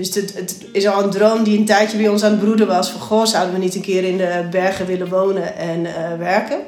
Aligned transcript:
Dus 0.00 0.14
het, 0.14 0.66
is 0.72 0.86
al 0.86 1.02
een 1.02 1.10
droom 1.10 1.42
die 1.42 1.58
een 1.58 1.64
tijdje 1.64 1.96
bij 1.96 2.08
ons 2.08 2.22
aan 2.22 2.30
het 2.30 2.40
broeden 2.40 2.66
was. 2.66 2.90
Van 2.90 3.00
goh, 3.00 3.24
zouden 3.24 3.54
we 3.54 3.60
niet 3.60 3.74
een 3.74 3.80
keer 3.80 4.04
in 4.04 4.16
de 4.16 4.48
bergen 4.50 4.86
willen 4.86 5.08
wonen 5.08 5.56
en 5.56 5.80
uh, 5.80 6.16
werken? 6.18 6.58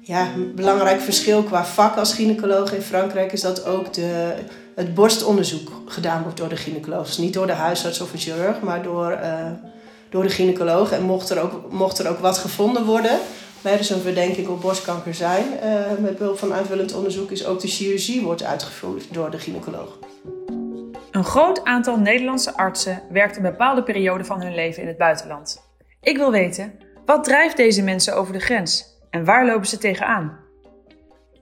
Ja, 0.00 0.28
een 0.34 0.54
belangrijk 0.54 1.00
verschil 1.00 1.42
qua 1.42 1.64
vak 1.64 1.96
als 1.96 2.12
gynaecoloog 2.12 2.72
in 2.72 2.82
Frankrijk 2.82 3.32
is 3.32 3.40
dat 3.40 3.64
ook 3.64 3.92
de, 3.92 4.34
het 4.74 4.94
borstonderzoek 4.94 5.70
gedaan 5.86 6.22
wordt 6.22 6.38
door 6.38 6.48
de 6.48 6.56
gynaecoloog. 6.56 7.06
Dus 7.06 7.18
niet 7.18 7.34
door 7.34 7.46
de 7.46 7.52
huisarts 7.52 8.00
of 8.00 8.12
een 8.12 8.18
chirurg, 8.18 8.60
maar 8.60 8.82
door, 8.82 9.18
uh, 9.22 9.50
door 10.10 10.22
de 10.22 10.28
gynaecoloog. 10.28 10.92
En 10.92 11.02
mocht 11.02 11.30
er 11.30 11.40
ook, 11.40 11.72
mocht 11.72 11.98
er 11.98 12.08
ook 12.08 12.18
wat 12.18 12.38
gevonden 12.38 12.84
worden, 12.84 13.18
bij 13.62 13.76
dus 13.76 13.90
een 13.90 14.00
verdenking 14.00 14.48
op 14.48 14.60
borstkanker 14.60 15.14
zijn, 15.14 15.44
uh, 15.44 15.98
met 15.98 16.18
behulp 16.18 16.38
van 16.38 16.54
aanvullend 16.54 16.94
onderzoek, 16.94 17.30
is 17.30 17.46
ook 17.46 17.60
de 17.60 17.68
chirurgie 17.68 18.22
wordt 18.22 18.42
uitgevoerd 18.42 19.14
door 19.14 19.30
de 19.30 19.38
gynaecoloog. 19.38 19.98
Een 21.10 21.24
groot 21.24 21.64
aantal 21.64 21.98
Nederlandse 21.98 22.56
artsen 22.56 23.02
werkt 23.10 23.36
een 23.36 23.42
bepaalde 23.42 23.82
periode 23.82 24.24
van 24.24 24.42
hun 24.42 24.54
leven 24.54 24.82
in 24.82 24.88
het 24.88 24.98
buitenland. 24.98 25.62
Ik 26.00 26.16
wil 26.16 26.30
weten, 26.30 26.74
wat 27.04 27.24
drijft 27.24 27.56
deze 27.56 27.82
mensen 27.82 28.16
over 28.16 28.32
de 28.32 28.40
grens 28.40 28.84
en 29.10 29.24
waar 29.24 29.46
lopen 29.46 29.66
ze 29.66 29.78
tegenaan? 29.78 30.38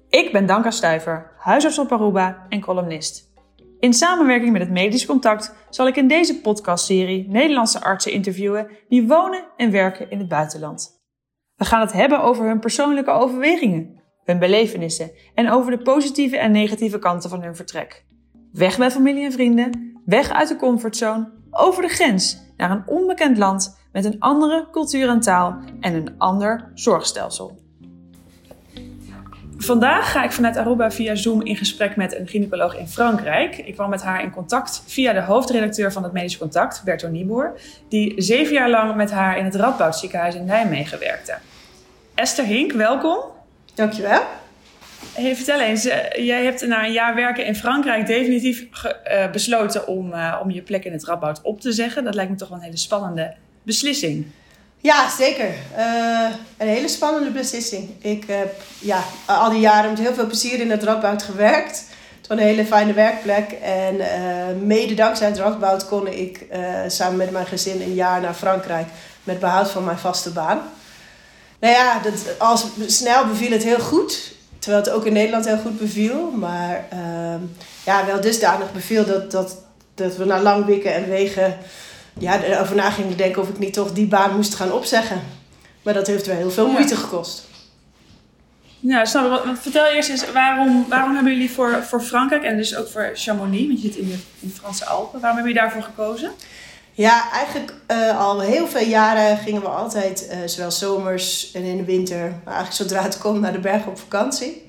Ik 0.08 0.32
ben 0.32 0.46
Danka 0.46 0.70
Stuiver, 0.70 1.30
huisarts 1.38 1.78
op 1.78 1.92
Aruba 1.92 2.46
en 2.48 2.60
columnist. 2.60 3.34
In 3.80 3.92
samenwerking 3.92 4.52
met 4.52 4.60
het 4.60 4.70
Medisch 4.70 5.06
Contact 5.06 5.54
zal 5.70 5.86
ik 5.86 5.96
in 5.96 6.08
deze 6.08 6.40
podcastserie 6.40 7.28
Nederlandse 7.28 7.80
artsen 7.80 8.12
interviewen 8.12 8.68
die 8.88 9.06
wonen 9.06 9.44
en 9.56 9.70
werken 9.70 10.10
in 10.10 10.18
het 10.18 10.28
buitenland. 10.28 10.95
We 11.56 11.64
gaan 11.64 11.80
het 11.80 11.92
hebben 11.92 12.22
over 12.22 12.46
hun 12.46 12.58
persoonlijke 12.58 13.10
overwegingen, 13.10 14.00
hun 14.24 14.38
belevenissen 14.38 15.10
en 15.34 15.50
over 15.50 15.70
de 15.70 15.82
positieve 15.82 16.38
en 16.38 16.52
negatieve 16.52 16.98
kanten 16.98 17.30
van 17.30 17.42
hun 17.42 17.56
vertrek. 17.56 18.04
Weg 18.52 18.78
bij 18.78 18.90
familie 18.90 19.24
en 19.24 19.32
vrienden, 19.32 20.00
weg 20.04 20.30
uit 20.30 20.48
de 20.48 20.56
comfortzone, 20.56 21.32
over 21.50 21.82
de 21.82 21.88
grens 21.88 22.44
naar 22.56 22.70
een 22.70 22.82
onbekend 22.86 23.38
land 23.38 23.78
met 23.92 24.04
een 24.04 24.20
andere 24.20 24.68
cultuur 24.70 25.08
en 25.08 25.20
taal 25.20 25.58
en 25.80 25.94
een 25.94 26.14
ander 26.18 26.70
zorgstelsel. 26.74 27.64
Vandaag 29.58 30.12
ga 30.12 30.24
ik 30.24 30.32
vanuit 30.32 30.56
Aruba 30.56 30.90
via 30.90 31.14
Zoom 31.14 31.42
in 31.42 31.56
gesprek 31.56 31.96
met 31.96 32.18
een 32.18 32.26
gynaecoloog 32.26 32.76
in 32.76 32.88
Frankrijk. 32.88 33.56
Ik 33.56 33.74
kwam 33.74 33.90
met 33.90 34.02
haar 34.02 34.22
in 34.22 34.30
contact 34.30 34.82
via 34.86 35.12
de 35.12 35.22
hoofdredacteur 35.22 35.92
van 35.92 36.02
het 36.02 36.12
Medisch 36.12 36.38
Contact, 36.38 36.82
Berto 36.84 37.08
Nieboer, 37.08 37.60
die 37.88 38.22
zeven 38.22 38.52
jaar 38.52 38.70
lang 38.70 38.94
met 38.94 39.10
haar 39.10 39.38
in 39.38 39.44
het 39.44 39.54
Radboud 39.54 39.96
ziekenhuis 39.96 40.34
in 40.34 40.44
Nijmegen 40.44 40.98
werkte. 40.98 41.38
Esther 42.16 42.44
Hink, 42.44 42.72
welkom. 42.72 43.18
Dankjewel. 43.74 44.22
Hey, 45.12 45.36
vertel 45.36 45.60
eens, 45.60 45.84
eh, 45.84 46.26
jij 46.26 46.44
hebt 46.44 46.66
na 46.66 46.84
een 46.84 46.92
jaar 46.92 47.14
werken 47.14 47.46
in 47.46 47.56
Frankrijk 47.56 48.06
definitief 48.06 48.62
uh, 48.62 49.30
besloten 49.30 49.86
om, 49.86 50.12
uh, 50.12 50.40
om 50.42 50.50
je 50.50 50.62
plek 50.62 50.84
in 50.84 50.92
het 50.92 51.04
Radboud 51.04 51.40
op 51.42 51.60
te 51.60 51.72
zeggen. 51.72 52.04
Dat 52.04 52.14
lijkt 52.14 52.30
me 52.30 52.36
toch 52.36 52.48
wel 52.48 52.58
een 52.58 52.64
hele 52.64 52.76
spannende 52.76 53.34
beslissing. 53.62 54.26
Ja, 54.80 55.10
zeker. 55.10 55.48
een 56.56 56.68
hele 56.68 56.88
spannende 56.88 57.30
beslissing. 57.30 57.90
Ik 57.98 58.24
heb 58.26 58.54
ja, 58.78 59.02
al 59.26 59.50
die 59.50 59.60
jaren 59.60 59.90
met 59.90 59.98
heel 59.98 60.14
veel 60.14 60.26
plezier 60.26 60.60
in 60.60 60.70
het 60.70 60.82
Radboud 60.82 61.22
gewerkt. 61.22 61.84
Het 62.18 62.26
was 62.28 62.38
een 62.38 62.44
hele 62.44 62.64
fijne 62.64 62.92
werkplek. 62.92 63.50
En 63.62 63.96
mede 64.66 64.94
dankzij 64.94 65.28
het 65.28 65.38
Radboud 65.38 65.86
kon 65.86 66.06
ik 66.06 66.46
samen 66.86 67.16
met 67.16 67.30
mijn 67.30 67.46
gezin 67.46 67.80
een 67.80 67.94
jaar 67.94 68.20
naar 68.20 68.34
Frankrijk 68.34 68.86
met 69.24 69.40
behoud 69.40 69.70
van 69.70 69.84
mijn 69.84 69.98
vaste 69.98 70.30
baan. 70.30 70.62
Nou 71.60 71.74
ja, 71.74 71.98
dat, 71.98 72.38
als, 72.38 72.66
snel 72.86 73.26
beviel 73.26 73.50
het 73.50 73.62
heel 73.64 73.80
goed. 73.80 74.34
Terwijl 74.58 74.84
het 74.84 74.92
ook 74.92 75.04
in 75.04 75.12
Nederland 75.12 75.44
heel 75.44 75.58
goed 75.58 75.78
beviel. 75.78 76.30
Maar 76.30 76.88
uh, 76.92 77.34
ja, 77.84 78.06
wel 78.06 78.20
dusdanig 78.20 78.72
beviel 78.72 79.04
dat, 79.04 79.30
dat, 79.30 79.56
dat 79.94 80.16
we 80.16 80.24
na 80.24 80.40
lang 80.40 80.64
wikken 80.64 80.94
en 80.94 81.08
wegen... 81.08 81.58
Ja, 82.18 82.42
erover 82.42 82.76
na 82.76 82.90
gingen 82.90 83.16
denken 83.16 83.42
of 83.42 83.48
ik 83.48 83.58
niet 83.58 83.72
toch 83.72 83.92
die 83.92 84.06
baan 84.06 84.36
moest 84.36 84.54
gaan 84.54 84.72
opzeggen. 84.72 85.22
Maar 85.82 85.94
dat 85.94 86.06
heeft 86.06 86.26
wel 86.26 86.36
heel 86.36 86.50
veel 86.50 86.68
moeite 86.68 86.94
ja. 86.94 87.00
gekost. 87.00 87.44
Ja, 88.80 89.04
snap 89.04 89.44
ik. 89.44 89.56
Vertel 89.56 89.86
eerst 89.86 90.08
eens, 90.08 90.32
waarom, 90.32 90.86
waarom 90.88 91.14
hebben 91.14 91.32
jullie 91.32 91.50
voor, 91.50 91.82
voor 91.82 92.00
Frankrijk 92.00 92.42
en 92.42 92.56
dus 92.56 92.76
ook 92.76 92.88
voor 92.88 93.10
Chamonix, 93.14 93.66
want 93.66 93.82
je 93.82 93.88
zit 93.88 93.96
in 93.96 94.08
de, 94.08 94.14
in 94.40 94.48
de 94.48 94.54
Franse 94.54 94.84
Alpen, 94.84 95.20
waarom 95.20 95.38
hebben 95.38 95.54
jullie 95.54 95.68
daarvoor 95.68 95.82
gekozen? 95.82 96.30
Ja, 96.96 97.32
eigenlijk 97.32 97.74
uh, 97.90 98.20
al 98.20 98.40
heel 98.40 98.66
veel 98.66 98.86
jaren 98.86 99.36
gingen 99.36 99.60
we 99.60 99.68
altijd, 99.68 100.28
uh, 100.30 100.36
zowel 100.46 100.70
zomers 100.70 101.52
en 101.52 101.62
in 101.62 101.76
de 101.76 101.84
winter, 101.84 102.18
maar 102.18 102.54
eigenlijk 102.54 102.72
zodra 102.72 103.02
het 103.02 103.18
kon, 103.18 103.40
naar 103.40 103.52
de 103.52 103.58
bergen 103.58 103.90
op 103.90 103.98
vakantie. 103.98 104.68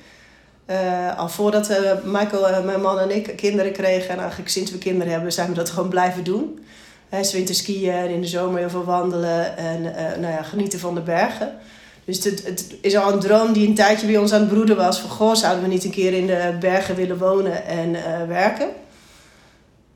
Uh, 0.69 1.17
al 1.17 1.29
voordat 1.29 1.71
Michael, 2.03 2.63
mijn 2.63 2.81
man 2.81 2.99
en 2.99 3.15
ik 3.15 3.35
kinderen 3.35 3.71
kregen, 3.71 4.09
en 4.09 4.19
eigenlijk 4.19 4.49
sinds 4.49 4.71
we 4.71 4.77
kinderen 4.77 5.13
hebben, 5.13 5.31
zijn 5.31 5.49
we 5.49 5.53
dat 5.53 5.69
gewoon 5.69 5.89
blijven 5.89 6.23
doen. 6.23 6.65
He, 7.09 7.31
winter 7.31 7.55
skiën 7.55 7.93
en 7.93 8.09
in 8.09 8.21
de 8.21 8.27
zomer 8.27 8.59
heel 8.59 8.69
veel 8.69 8.83
wandelen 8.83 9.57
en 9.57 9.81
nou 10.21 10.33
ja, 10.33 10.43
genieten 10.43 10.79
van 10.79 10.95
de 10.95 11.01
bergen. 11.01 11.57
Dus 12.05 12.23
het, 12.23 12.45
het 12.45 12.75
is 12.81 12.95
al 12.95 13.13
een 13.13 13.19
droom 13.19 13.53
die 13.53 13.67
een 13.67 13.75
tijdje 13.75 14.07
bij 14.07 14.17
ons 14.17 14.33
aan 14.33 14.39
het 14.39 14.49
broeden 14.49 14.75
was. 14.75 14.99
Van 14.99 15.09
goh, 15.09 15.35
zouden 15.35 15.63
we 15.63 15.69
niet 15.69 15.83
een 15.83 15.91
keer 15.91 16.13
in 16.13 16.27
de 16.27 16.57
bergen 16.59 16.95
willen 16.95 17.17
wonen 17.17 17.65
en 17.65 17.91
werken? 18.27 18.67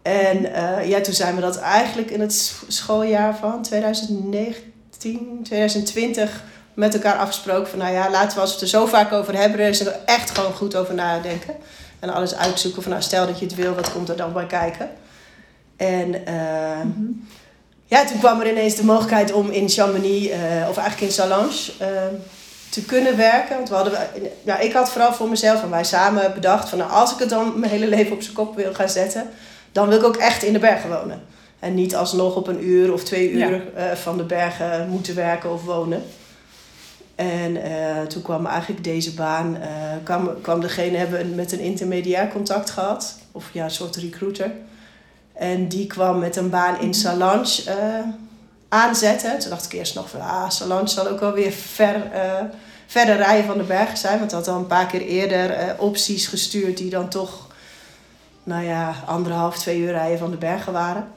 En 0.02 0.46
uh, 0.46 0.90
ja, 0.90 1.02
toen 1.02 1.14
zijn 1.14 1.36
we 1.36 1.42
dat 1.42 1.58
eigenlijk 1.58 2.12
in 2.12 2.22
het 2.22 2.56
schooljaar 2.68 3.36
van 3.36 3.62
2019, 3.62 5.40
2020 5.44 6.44
met 6.74 6.94
elkaar 6.94 7.18
afgesproken. 7.18 7.70
Van 7.70 7.80
nou 7.80 7.94
ja, 7.94 8.10
laten 8.10 8.36
we 8.36 8.42
als 8.42 8.50
we 8.50 8.56
het 8.56 8.64
er 8.64 8.80
zo 8.80 8.86
vaak 8.86 9.12
over 9.12 9.38
hebben, 9.38 9.60
er 9.60 10.00
echt 10.06 10.30
gewoon 10.30 10.54
goed 10.54 10.76
over 10.76 10.94
nadenken. 10.94 11.56
En 12.00 12.10
alles 12.10 12.36
uitzoeken 12.36 12.82
van 12.82 12.92
nou, 12.92 13.04
stel 13.04 13.26
dat 13.28 13.40
je 13.40 13.46
het 13.46 13.56
wil, 13.56 13.74
wat 13.74 13.92
komt 13.92 14.10
er 14.10 14.18
dan 14.18 14.34
bij 14.34 14.46
kijken? 14.46 14.90
En 15.78 16.08
uh, 16.08 16.82
mm 16.84 16.94
-hmm. 16.96 17.28
ja, 17.86 18.06
toen 18.06 18.20
kwam 18.20 18.40
er 18.40 18.50
ineens 18.50 18.76
de 18.76 18.86
mogelijkheid 18.86 19.32
om 19.32 19.50
in 19.50 19.70
Chamonix, 19.70 20.28
uh, 20.28 20.36
of 20.70 20.78
eigenlijk 20.78 21.02
in 21.02 21.12
Salange, 21.12 21.72
te 22.70 22.86
kunnen 22.86 23.18
werken. 23.18 23.56
Want 23.56 23.70
we 23.70 23.76
hadden, 23.76 24.00
ja, 24.44 24.60
ik 24.60 24.74
had 24.74 24.92
vooral 24.92 25.14
voor 25.14 25.30
mezelf 25.30 25.64
en 25.64 25.70
wij 25.70 25.84
samen 25.84 26.34
bedacht 26.34 26.70
van 26.70 26.78
nou, 26.78 26.92
als 26.92 27.14
ik 27.14 27.20
het 27.20 27.30
dan 27.30 27.60
mijn 27.60 27.72
hele 27.72 27.88
leven 27.88 28.14
op 28.14 28.22
zijn 28.22 28.36
kop 28.36 28.56
wil 28.56 28.74
gaan 28.74 28.90
zetten 28.90 29.30
dan 29.72 29.90
wil 29.90 29.98
ik 29.98 30.04
ook 30.04 30.18
echt 30.18 30.44
in 30.44 30.54
de 30.54 30.60
bergen 30.60 30.90
wonen. 30.90 31.22
En 31.62 31.74
niet 31.74 31.96
alsnog 31.96 32.36
op 32.36 32.48
een 32.48 32.68
uur 32.68 32.94
of 32.94 33.04
twee 33.04 33.32
uur 33.32 33.40
ja. 33.40 33.92
uh, 33.92 33.96
van 33.96 34.18
de 34.18 34.24
bergen 34.24 34.90
moeten 34.90 35.16
werken 35.16 35.52
of 35.52 35.64
wonen. 35.64 36.04
En 37.16 37.56
uh, 37.56 38.02
toen 38.02 38.22
kwam 38.22 38.46
eigenlijk 38.46 38.84
deze 38.84 39.14
baan, 39.14 39.56
uh, 39.56 39.68
kwam, 40.04 40.42
kwam 40.42 40.62
degene 40.62 40.98
hebben 40.98 41.36
met 41.36 41.52
een 41.52 41.60
intermediair 41.60 42.28
contact 42.28 42.70
gehad. 42.70 43.18
Of 43.32 43.50
ja, 43.54 43.64
een 43.64 43.72
soort 43.72 43.96
recruiter. 43.96 44.52
En 45.34 45.68
die 45.68 45.88
kwam 45.88 46.20
met 46.20 46.36
een 46.36 46.50
baan 46.50 46.80
in 46.80 46.94
Salange 46.94 47.76
aanzetten. 48.70 49.40
Toen 49.40 49.50
dacht 49.50 49.66
ik 49.66 49.74
eerst 49.74 49.96
nog 49.96 50.10
van, 50.10 50.22
ah, 50.22 50.50
Salange 50.50 50.88
zal 50.88 51.08
ook 51.08 51.20
wel 51.20 51.34
weer 51.34 51.52
ver, 51.52 52.12
verder 52.88 53.16
rijden 53.16 53.46
van 53.46 53.58
de 53.58 53.64
bergen 53.64 53.98
zijn. 53.98 54.20
Want 54.20 54.32
had 54.32 54.48
al 54.48 54.58
een 54.58 54.68
paar 54.68 54.88
keer 54.88 55.02
eerder 55.02 55.76
opties 55.78 56.28
gestuurd 56.28 56.78
die 56.78 56.90
dan 56.90 57.10
toch 57.10 57.48
nou 58.44 58.64
ja, 58.64 59.04
anderhalf, 59.06 59.58
twee 59.58 59.80
uur 59.80 59.92
rijden 59.92 60.20
van 60.20 60.32
de 60.32 60.38
bergen 60.38 60.74
waren. 60.74 61.08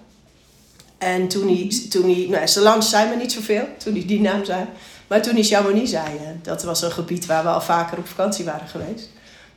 En 0.99 1.29
toen 1.29 1.47
hij, 1.47 1.73
toen 1.91 2.03
hij 2.03 2.27
nou, 2.29 2.49
Salange 2.49 2.83
zei 2.83 3.09
me 3.09 3.17
niet 3.17 3.33
zoveel, 3.33 3.67
toen 3.79 3.93
hij 3.95 4.07
die 4.07 4.21
naam 4.21 4.45
zei. 4.45 4.65
Maar 5.07 5.23
toen 5.23 5.35
hij 5.35 5.43
Chamonix 5.43 5.91
zei, 5.91 6.07
dat 6.43 6.63
was 6.63 6.83
een 6.83 6.93
gebied 6.93 7.27
waar 7.27 7.43
we 7.43 7.49
al 7.49 7.61
vaker 7.61 7.99
op 7.99 8.07
vakantie 8.07 8.45
waren 8.45 8.69
geweest. 8.69 9.09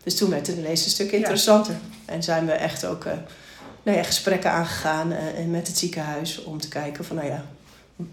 Dus 0.04 0.18
toen 0.18 0.30
werd 0.30 0.48
het 0.48 0.58
ineens 0.58 0.86
een 0.86 0.92
stuk 0.92 1.12
interessanter. 1.12 1.74
Ja. 1.74 2.14
En 2.14 2.24
zijn 2.24 2.46
we 2.46 2.52
echt 2.52 2.86
ook 2.86 3.06
uh, 3.06 3.14
nou 3.84 3.98
ja, 3.98 4.04
gesprekken 4.04 4.52
aangegaan 4.52 5.12
uh, 5.12 5.18
met 5.48 5.68
het 5.68 5.78
ziekenhuis 5.78 6.44
om 6.44 6.62
te 6.62 6.68
kijken 6.68 7.06
van, 7.06 7.16
nou 7.16 7.28
ja, 7.28 7.46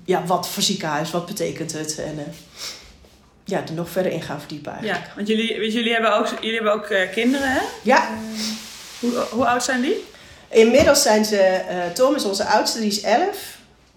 ja, 0.04 0.24
wat 0.24 0.48
voor 0.48 0.62
ziekenhuis, 0.62 1.10
wat 1.10 1.26
betekent 1.26 1.72
het? 1.72 1.98
En 1.98 2.14
uh, 2.14 2.22
ja, 3.44 3.62
er 3.66 3.72
nog 3.72 3.90
verder 3.90 4.12
in 4.12 4.22
gaan 4.22 4.38
verdiepen 4.38 4.72
eigenlijk. 4.72 5.06
Ja, 5.06 5.12
want 5.14 5.28
jullie, 5.28 5.72
jullie 5.72 5.92
hebben 5.92 6.16
ook, 6.16 6.26
jullie 6.40 6.54
hebben 6.54 6.72
ook 6.72 7.10
kinderen, 7.12 7.50
hè? 7.50 7.60
Ja. 7.82 8.08
Hoe, 9.10 9.26
hoe 9.30 9.46
oud 9.46 9.64
zijn 9.64 9.80
die? 9.80 10.04
Inmiddels 10.48 11.02
zijn 11.02 11.24
ze, 11.24 11.60
uh, 11.70 11.92
Tom 11.92 12.14
is 12.14 12.24
onze 12.24 12.44
oudste, 12.44 12.78
die 12.78 12.90
is 12.90 13.00
11. 13.00 13.22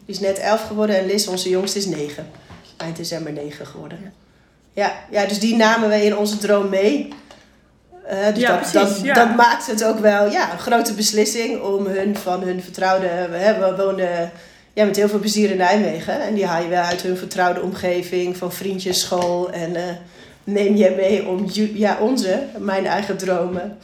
Die 0.06 0.16
is 0.16 0.20
net 0.20 0.40
11 0.40 0.68
geworden 0.68 0.98
en 0.98 1.06
Liz, 1.06 1.28
onze 1.28 1.50
jongste, 1.50 1.78
is 1.78 1.86
9. 1.86 2.30
Eind 2.78 2.98
december 2.98 3.32
9 3.32 3.66
geworden. 3.66 4.00
Ja, 4.02 4.12
ja, 4.84 4.94
ja 5.22 5.28
dus 5.28 5.40
die 5.40 5.56
namen 5.56 5.90
wij 5.90 6.06
in 6.06 6.18
onze 6.18 6.38
droom 6.38 6.70
mee. 6.70 7.14
Uh, 8.12 8.34
dus 8.34 8.42
ja, 8.42 8.50
dat, 8.50 8.72
precies, 8.72 8.96
dat, 8.96 9.06
ja. 9.06 9.14
dat 9.14 9.36
maakt 9.36 9.68
het 9.68 9.84
ook 9.84 10.00
wel 10.00 10.32
ja, 10.32 10.52
een 10.52 10.60
grote 10.60 10.94
beslissing 10.94 11.62
om 11.62 11.86
hun 11.86 12.16
van 12.16 12.42
hun 12.42 12.64
vertrouwde. 12.64 13.08
We, 13.08 13.56
we 13.60 13.84
woonden 13.84 14.32
ja, 14.74 14.86
met 14.86 14.96
heel 14.96 15.10
veel 15.10 15.20
plezier 15.20 15.52
in 15.52 15.58
Nijmegen. 15.58 16.22
En 16.22 16.34
die 16.34 16.46
haal 16.46 16.62
je 16.62 16.68
wel 16.68 16.84
uit 16.84 17.02
hun 17.02 17.18
vertrouwde 17.18 17.62
omgeving, 17.62 18.38
van 18.38 18.52
vriendjes, 18.52 19.00
school. 19.00 19.52
En 19.52 19.76
uh, 19.76 19.82
neem 20.44 20.76
je 20.76 20.94
mee 20.96 21.28
om 21.28 21.46
ja, 21.54 21.98
onze, 22.00 22.44
mijn 22.58 22.86
eigen 22.86 23.18
dromen 23.18 23.78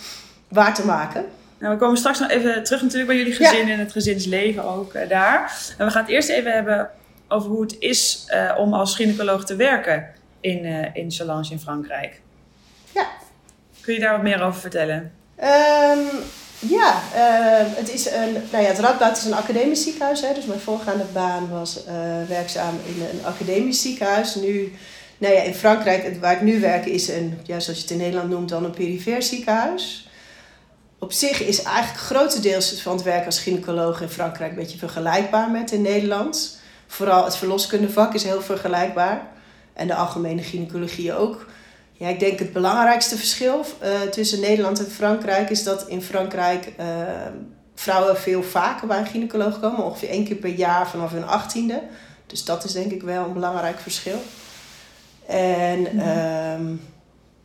waar 0.53 0.73
te 0.73 0.85
maken. 0.85 1.25
Nou, 1.57 1.73
we 1.73 1.79
komen 1.79 1.97
straks 1.97 2.19
nog 2.19 2.29
even 2.29 2.63
terug 2.63 2.81
natuurlijk 2.81 3.07
bij 3.07 3.17
jullie 3.17 3.33
gezin 3.33 3.69
en 3.69 3.79
het 3.79 3.91
gezinsleven 3.91 4.63
ook 4.63 4.93
uh, 4.93 5.09
daar. 5.09 5.57
En 5.77 5.85
we 5.85 5.91
gaan 5.91 6.01
het 6.01 6.11
eerst 6.11 6.29
even 6.29 6.51
hebben 6.51 6.89
over 7.27 7.49
hoe 7.49 7.61
het 7.61 7.75
is 7.79 8.27
uh, 8.33 8.55
om 8.57 8.73
als 8.73 8.95
gynaecoloog 8.95 9.45
te 9.45 9.55
werken 9.55 10.07
in, 10.39 10.65
uh, 10.65 10.85
in 10.93 11.11
Salange 11.11 11.51
in 11.51 11.59
Frankrijk. 11.59 12.21
Ja. 12.93 13.07
Kun 13.81 13.93
je 13.93 13.99
daar 13.99 14.11
wat 14.11 14.21
meer 14.21 14.41
over 14.41 14.59
vertellen? 14.59 15.11
Ehm, 15.35 15.99
ja, 16.59 17.01
eh, 17.13 17.75
het 17.75 17.93
is 17.93 18.11
een, 18.11 18.33
nou 18.51 18.63
ja, 18.63 18.69
het 18.69 18.79
Radboud 18.79 19.17
is 19.17 19.25
een 19.25 19.33
academisch 19.33 19.83
ziekenhuis. 19.83 20.21
Hè, 20.21 20.33
dus 20.33 20.45
mijn 20.45 20.59
voorgaande 20.59 21.05
baan 21.13 21.49
was 21.49 21.85
eh, 21.85 21.93
werkzaam 22.27 22.75
in 22.85 23.01
een 23.01 23.25
academisch 23.25 23.81
ziekenhuis. 23.81 24.35
Nu, 24.35 24.73
nou 25.17 25.33
ja, 25.33 25.41
in 25.41 25.53
Frankrijk, 25.53 26.17
waar 26.21 26.33
ik 26.33 26.41
nu 26.41 26.59
werk, 26.59 26.85
is 26.85 27.07
een, 27.07 27.39
ja, 27.43 27.59
zoals 27.59 27.77
je 27.77 27.83
het 27.83 27.91
in 27.91 27.97
Nederland 27.97 28.29
noemt, 28.29 28.49
dan 28.49 28.63
een 28.63 28.71
perifeer 28.71 29.23
ziekenhuis. 29.23 30.02
Op 31.03 31.11
zich 31.11 31.41
is 31.41 31.61
eigenlijk 31.61 32.03
grotendeels 32.03 32.81
van 32.81 32.95
het 32.95 33.03
werk 33.03 33.25
als 33.25 33.39
gynaecoloog 33.39 34.01
in 34.01 34.09
Frankrijk 34.09 34.51
een 34.51 34.57
beetje 34.57 34.77
vergelijkbaar 34.77 35.51
met 35.51 35.71
in 35.71 35.81
Nederland. 35.81 36.59
Vooral 36.87 37.23
het 37.23 37.35
verloskundevak 37.35 38.13
is 38.13 38.23
heel 38.23 38.41
vergelijkbaar. 38.41 39.27
En 39.73 39.87
de 39.87 39.95
algemene 39.95 40.41
gynaecologie 40.41 41.13
ook. 41.13 41.45
Ja, 41.91 42.07
ik 42.07 42.19
denk 42.19 42.39
het 42.39 42.53
belangrijkste 42.53 43.17
verschil 43.17 43.65
uh, 43.83 44.01
tussen 44.01 44.39
Nederland 44.39 44.79
en 44.79 44.91
Frankrijk 44.91 45.49
is 45.49 45.63
dat 45.63 45.87
in 45.87 46.01
Frankrijk 46.01 46.73
uh, 46.79 46.85
vrouwen 47.75 48.17
veel 48.17 48.43
vaker 48.43 48.87
bij 48.87 48.99
een 48.99 49.05
gynaecoloog 49.05 49.59
komen. 49.59 49.83
Ongeveer 49.83 50.09
één 50.09 50.25
keer 50.25 50.35
per 50.35 50.53
jaar 50.53 50.89
vanaf 50.89 51.11
hun 51.11 51.27
achttiende. 51.27 51.81
Dus 52.27 52.45
dat 52.45 52.63
is 52.63 52.71
denk 52.71 52.91
ik 52.91 53.01
wel 53.01 53.25
een 53.25 53.33
belangrijk 53.33 53.79
verschil. 53.79 54.21
En 55.25 55.79
mm 55.79 56.91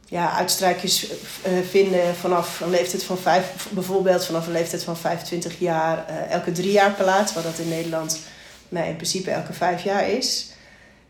ja, 0.08 0.32
uitstrijkjes 0.32 1.10
uh, 1.10 1.58
vinden 1.68 2.14
vanaf 2.14 2.60
een 2.60 2.70
leeftijd 2.70 3.02
van 3.02 3.18
vijf, 3.18 3.68
bijvoorbeeld 3.70 4.24
vanaf 4.24 4.46
een 4.46 4.52
leeftijd 4.52 4.84
van 4.84 4.96
25 4.96 5.58
jaar, 5.58 6.06
elke 6.28 6.52
drie 6.52 6.72
jaar 6.72 6.92
plaats. 6.92 7.34
Wat 7.34 7.42
dat 7.42 7.58
in 7.58 7.68
Nederland 7.68 8.20
in 8.68 8.96
principe 8.96 9.30
elke 9.30 9.52
vijf 9.52 9.82
jaar 9.82 10.08
is. 10.08 10.52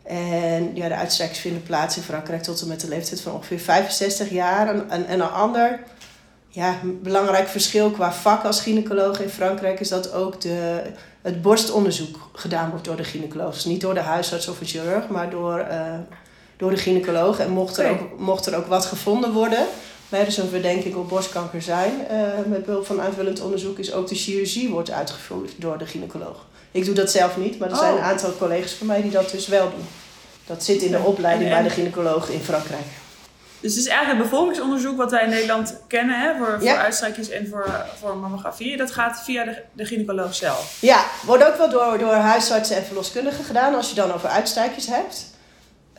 En 0.03 0.75
ja, 0.75 0.87
de 0.87 0.95
uitstrijkers 0.95 1.39
vinden 1.39 1.63
plaats 1.63 1.97
in 1.97 2.03
Frankrijk 2.03 2.43
tot 2.43 2.61
en 2.61 2.67
met 2.67 2.81
de 2.81 2.87
leeftijd 2.87 3.21
van 3.21 3.33
ongeveer 3.33 3.59
65 3.59 4.29
jaar. 4.29 4.67
En, 4.67 4.89
en, 4.89 5.07
en 5.07 5.19
een 5.19 5.31
ander 5.31 5.79
ja, 6.47 6.75
belangrijk 7.01 7.47
verschil 7.47 7.91
qua 7.91 8.13
vak 8.13 8.43
als 8.43 8.61
gynaecoloog 8.61 9.19
in 9.19 9.29
Frankrijk 9.29 9.79
is 9.79 9.89
dat 9.89 10.13
ook 10.13 10.41
de, 10.41 10.81
het 11.21 11.41
borstonderzoek 11.41 12.29
gedaan 12.33 12.69
wordt 12.69 12.85
door 12.85 12.95
de 12.95 13.03
gynaecoloog. 13.03 13.53
Dus 13.53 13.65
niet 13.65 13.81
door 13.81 13.93
de 13.93 13.99
huisarts 13.99 14.47
of 14.47 14.59
een 14.59 14.65
chirurg, 14.65 15.07
maar 15.07 15.29
door, 15.29 15.67
door 16.59 16.71
de 16.71 16.77
gynaecoloog. 16.77 17.39
En 17.39 17.49
mocht 17.49 17.77
er, 17.77 17.91
ook, 17.91 18.19
mocht 18.19 18.45
er 18.45 18.55
ook 18.55 18.67
wat 18.67 18.85
gevonden 18.85 19.31
worden, 19.31 19.65
bij 20.09 20.25
dus 20.25 20.37
een 20.37 20.49
verdenking 20.49 20.95
op 20.95 21.09
borstkanker 21.09 21.61
zijn, 21.61 21.91
uh, 22.11 22.17
met 22.45 22.65
behulp 22.65 22.85
van 22.85 23.01
aanvullend 23.01 23.41
onderzoek, 23.41 23.77
is 23.77 23.93
ook 23.93 24.07
de 24.07 24.15
chirurgie 24.15 24.69
wordt 24.69 24.91
uitgevoerd 24.91 25.51
door 25.57 25.77
de 25.77 25.85
gynaecoloog. 25.85 26.45
Ik 26.71 26.85
doe 26.85 26.93
dat 26.93 27.11
zelf 27.11 27.37
niet, 27.37 27.59
maar 27.59 27.69
er 27.69 27.75
zijn 27.75 27.91
een 27.91 27.97
oh. 27.97 28.07
aantal 28.07 28.37
collega's 28.37 28.73
van 28.73 28.87
mij 28.87 29.01
die 29.01 29.11
dat 29.11 29.31
dus 29.31 29.47
wel 29.47 29.69
doen. 29.69 29.87
Dat 30.45 30.63
zit 30.63 30.81
in 30.81 30.91
de 30.91 30.99
opleiding 30.99 31.49
bij 31.49 31.63
de 31.63 31.69
gynaecoloog 31.69 32.29
in 32.29 32.39
Frankrijk. 32.39 32.85
Dus 33.59 33.75
het 33.75 33.85
is 33.85 33.87
eigenlijk 33.87 34.19
het 34.19 34.29
bevolkingsonderzoek 34.29 34.97
wat 34.97 35.11
wij 35.11 35.23
in 35.23 35.29
Nederland 35.29 35.75
kennen 35.87 36.19
hè, 36.19 36.37
voor, 36.37 36.57
voor 36.59 36.77
uitstrijkjes 36.77 37.29
en 37.29 37.47
voor, 37.47 37.85
voor 37.99 38.17
mammografie. 38.17 38.77
Dat 38.77 38.91
gaat 38.91 39.21
via 39.23 39.43
de, 39.43 39.61
de 39.73 39.85
gynaecoloog 39.85 40.35
zelf. 40.35 40.77
Ja, 40.79 41.05
wordt 41.25 41.45
ook 41.45 41.57
wel 41.57 41.69
door, 41.69 41.97
door 41.97 42.13
huisartsen 42.13 42.75
en 42.75 42.85
verloskundigen 42.85 43.43
gedaan 43.43 43.75
als 43.75 43.89
je 43.89 43.95
dan 43.95 44.13
over 44.13 44.29
uitstrijkjes 44.29 44.87
hebt. 44.87 45.25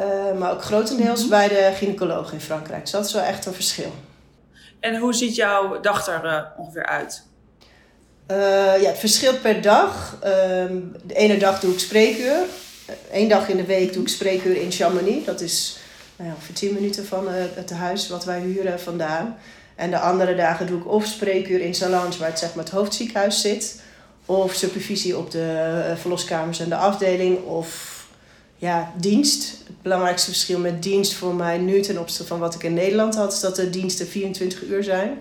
Uh, 0.00 0.38
maar 0.38 0.52
ook 0.52 0.62
grotendeels 0.62 1.20
mhm. 1.20 1.30
bij 1.30 1.48
de 1.48 1.70
gynaecoloog 1.74 2.32
in 2.32 2.40
Frankrijk. 2.40 2.80
Dus 2.80 2.90
dat 2.90 3.06
is 3.06 3.12
wel 3.12 3.22
echt 3.22 3.46
een 3.46 3.54
verschil. 3.54 3.92
En 4.80 4.96
hoe 4.96 5.14
ziet 5.14 5.34
jouw 5.34 5.80
dag 5.80 6.06
er 6.08 6.24
uh, 6.24 6.42
ongeveer 6.56 6.86
uit? 6.86 7.22
Uh, 8.30 8.36
ja, 8.82 8.88
het 8.88 8.98
verschilt 8.98 9.42
per 9.42 9.62
dag. 9.62 10.16
Ehm, 10.20 10.78
de 11.02 11.14
ene 11.14 11.38
dag 11.38 11.60
doe 11.60 11.72
ik 11.72 11.78
spreekuur. 11.78 12.36
Eén 13.12 13.28
dag 13.28 13.48
in 13.48 13.56
de 13.56 13.64
week 13.64 13.92
doe 13.92 14.02
ik 14.02 14.08
spreekuur 14.08 14.56
in 14.56 14.72
Chamonix. 14.72 15.24
Dat 15.24 15.40
is 15.40 15.78
nou 16.16 16.28
ja, 16.28 16.34
ongeveer 16.34 16.54
10 16.54 16.74
minuten 16.74 17.06
van 17.06 17.28
het 17.28 17.70
huis 17.70 18.08
wat 18.08 18.24
wij 18.24 18.40
huren 18.40 18.80
vandaan. 18.80 19.36
En 19.74 19.90
de 19.90 19.98
andere 19.98 20.34
dagen 20.34 20.66
doe 20.66 20.78
ik 20.78 20.88
of 20.88 21.04
spreekuur 21.04 21.60
in 21.60 21.74
Salange, 21.74 22.18
waar 22.18 22.28
het, 22.28 22.38
zeg 22.38 22.54
maar, 22.54 22.64
het 22.64 22.72
hoofdziekenhuis 22.72 23.40
zit. 23.40 23.82
Of 24.26 24.54
supervisie 24.54 25.16
op 25.16 25.30
de 25.30 25.94
verloskamers 25.96 26.60
en 26.60 26.68
de 26.68 26.76
afdeling. 26.76 27.44
Of 27.44 27.99
ja, 28.60 28.92
dienst. 28.96 29.58
Het 29.66 29.82
belangrijkste 29.82 30.30
verschil 30.30 30.58
met 30.58 30.82
dienst 30.82 31.14
voor 31.14 31.34
mij 31.34 31.58
nu 31.58 31.80
ten 31.80 31.98
opzichte 31.98 32.26
van 32.26 32.38
wat 32.38 32.54
ik 32.54 32.62
in 32.62 32.74
Nederland 32.74 33.14
had, 33.14 33.32
is 33.32 33.40
dat 33.40 33.56
de 33.56 33.70
diensten 33.70 34.06
24 34.06 34.62
uur 34.62 34.84
zijn. 34.84 35.20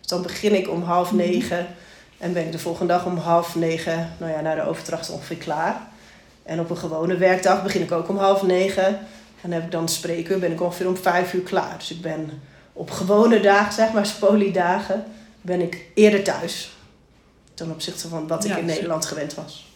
Dus 0.00 0.08
dan 0.08 0.22
begin 0.22 0.54
ik 0.54 0.70
om 0.70 0.82
half 0.82 1.12
mhm. 1.12 1.16
negen 1.16 1.66
en 2.18 2.32
ben 2.32 2.44
ik 2.44 2.52
de 2.52 2.58
volgende 2.58 2.92
dag 2.92 3.06
om 3.06 3.16
half 3.16 3.54
negen, 3.54 4.12
nou 4.18 4.32
ja, 4.32 4.40
na 4.40 4.54
de 4.54 4.62
overdracht 4.62 5.10
ongeveer 5.10 5.36
klaar. 5.36 5.88
En 6.42 6.60
op 6.60 6.70
een 6.70 6.76
gewone 6.76 7.16
werkdag 7.16 7.62
begin 7.62 7.82
ik 7.82 7.92
ook 7.92 8.08
om 8.08 8.16
half 8.16 8.42
negen. 8.42 8.98
En 9.40 9.52
heb 9.52 9.64
ik 9.64 9.70
dan 9.70 9.88
spreken, 9.88 10.40
ben 10.40 10.52
ik 10.52 10.60
ongeveer 10.60 10.88
om 10.88 10.96
vijf 10.96 11.32
uur 11.32 11.42
klaar. 11.42 11.78
Dus 11.78 11.90
ik 11.90 12.00
ben 12.00 12.42
op 12.72 12.90
gewone 12.90 13.40
dagen, 13.40 13.72
zeg 13.72 13.92
maar 13.92 14.06
spoliedagen, 14.06 15.04
ben 15.40 15.60
ik 15.60 15.86
eerder 15.94 16.22
thuis. 16.22 16.76
Ten 17.54 17.70
opzichte 17.70 18.08
van 18.08 18.26
wat 18.26 18.44
ik 18.44 18.56
in 18.56 18.64
Nederland 18.64 19.06
gewend 19.06 19.34
was. 19.34 19.67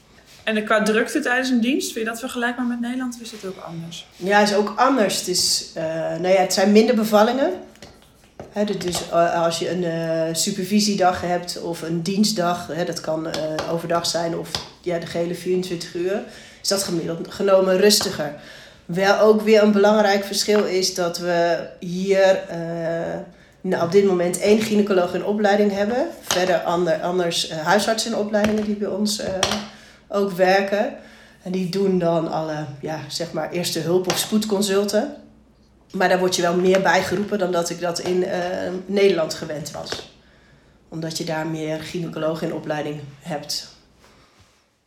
En 0.44 0.64
qua 0.64 0.82
drukte 0.82 1.20
tijdens 1.20 1.48
een 1.48 1.60
dienst, 1.60 1.92
vind 1.92 2.04
je 2.04 2.10
dat 2.10 2.20
vergelijkbaar 2.20 2.64
met 2.64 2.80
Nederland 2.80 3.14
of 3.14 3.20
is 3.20 3.30
het 3.30 3.44
ook 3.46 3.64
anders? 3.66 4.06
Ja, 4.16 4.38
het 4.38 4.48
is 4.48 4.54
ook 4.54 4.72
anders. 4.76 5.18
Het, 5.18 5.28
is, 5.28 5.70
uh, 5.76 5.82
nou 5.84 6.28
ja, 6.28 6.40
het 6.40 6.52
zijn 6.52 6.72
minder 6.72 6.94
bevallingen. 6.94 7.50
Dus 8.78 9.08
eh, 9.10 9.44
als 9.44 9.58
je 9.58 9.70
een 9.70 9.82
uh, 9.82 10.34
supervisiedag 10.34 11.20
hebt 11.20 11.62
of 11.62 11.82
een 11.82 12.02
dienstdag, 12.02 12.66
dat 12.86 13.00
kan 13.00 13.28
overdag 13.70 14.06
zijn 14.06 14.38
of 14.38 14.50
ja, 14.80 14.98
de 14.98 15.06
gele 15.06 15.34
24 15.34 15.94
uur, 15.94 16.22
is 16.62 16.68
dat 16.68 16.82
gemiddeld 16.82 17.32
genomen 17.32 17.76
rustiger. 17.76 18.34
Wel 18.84 19.18
ook 19.18 19.42
weer 19.42 19.62
een 19.62 19.72
belangrijk 19.72 20.24
verschil 20.24 20.64
is 20.64 20.94
dat 20.94 21.18
we 21.18 21.66
hier 21.78 22.38
nou, 23.60 23.84
op 23.84 23.92
dit 23.92 24.04
moment 24.04 24.40
één 24.40 24.60
gynaecoloog 24.60 25.14
in 25.14 25.24
opleiding 25.24 25.72
hebben. 25.72 26.06
Verder 26.20 26.58
ander, 26.58 27.00
anders 27.00 27.50
huisartsen 27.50 28.12
in 28.12 28.18
opleidingen 28.18 28.64
die 28.64 28.76
bij 28.76 28.88
ons 28.88 29.22
ook 30.12 30.30
werken. 30.30 30.96
En 31.42 31.52
die 31.52 31.68
doen 31.68 31.98
dan 31.98 32.30
alle 32.30 32.64
ja, 32.80 33.00
zeg 33.08 33.32
maar 33.32 33.50
eerste 33.50 33.78
hulp 33.78 34.06
of 34.06 34.18
spoedconsulten. 34.18 35.16
Maar 35.92 36.08
daar 36.08 36.18
word 36.18 36.36
je 36.36 36.42
wel 36.42 36.56
meer 36.56 36.82
bij 36.82 37.02
geroepen 37.02 37.38
dan 37.38 37.52
dat 37.52 37.70
ik 37.70 37.80
dat 37.80 37.98
in 37.98 38.16
uh, 38.16 38.28
Nederland 38.86 39.34
gewend 39.34 39.70
was. 39.70 40.10
Omdat 40.88 41.18
je 41.18 41.24
daar 41.24 41.46
meer 41.46 41.80
gynaecologen 41.80 42.46
in 42.46 42.54
opleiding 42.54 43.00
hebt. 43.20 43.68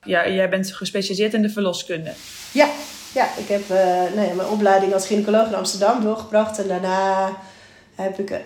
Ja, 0.03 0.29
jij 0.29 0.49
bent 0.49 0.71
gespecialiseerd 0.71 1.33
in 1.33 1.41
de 1.41 1.49
verloskunde. 1.49 2.13
Ja, 2.51 2.69
ja 3.13 3.29
ik 3.37 3.47
heb 3.47 3.61
uh, 3.71 4.15
nee, 4.15 4.33
mijn 4.33 4.47
opleiding 4.47 4.93
als 4.93 5.07
gynaecoloog 5.07 5.47
in 5.47 5.55
Amsterdam 5.55 6.03
doorgebracht. 6.03 6.59
En 6.59 6.67
daarna 6.67 7.31
heb 7.95 8.19
ik 8.19 8.29
uh, 8.29 8.37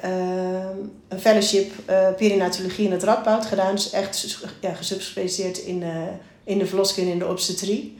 een 1.07 1.19
fellowship 1.19 1.71
perinatologie 2.17 2.85
in 2.85 2.91
het 2.91 3.03
Radboud 3.03 3.45
gedaan. 3.45 3.75
Dus 3.75 3.91
echt 3.91 4.39
ja, 4.61 4.73
gesubspecialiseerd 4.73 5.57
in, 5.57 5.83
in 6.49 6.57
de 6.57 6.65
verloskunde 6.65 7.11
in 7.11 7.19
de 7.19 7.27
obstetrie. 7.27 7.97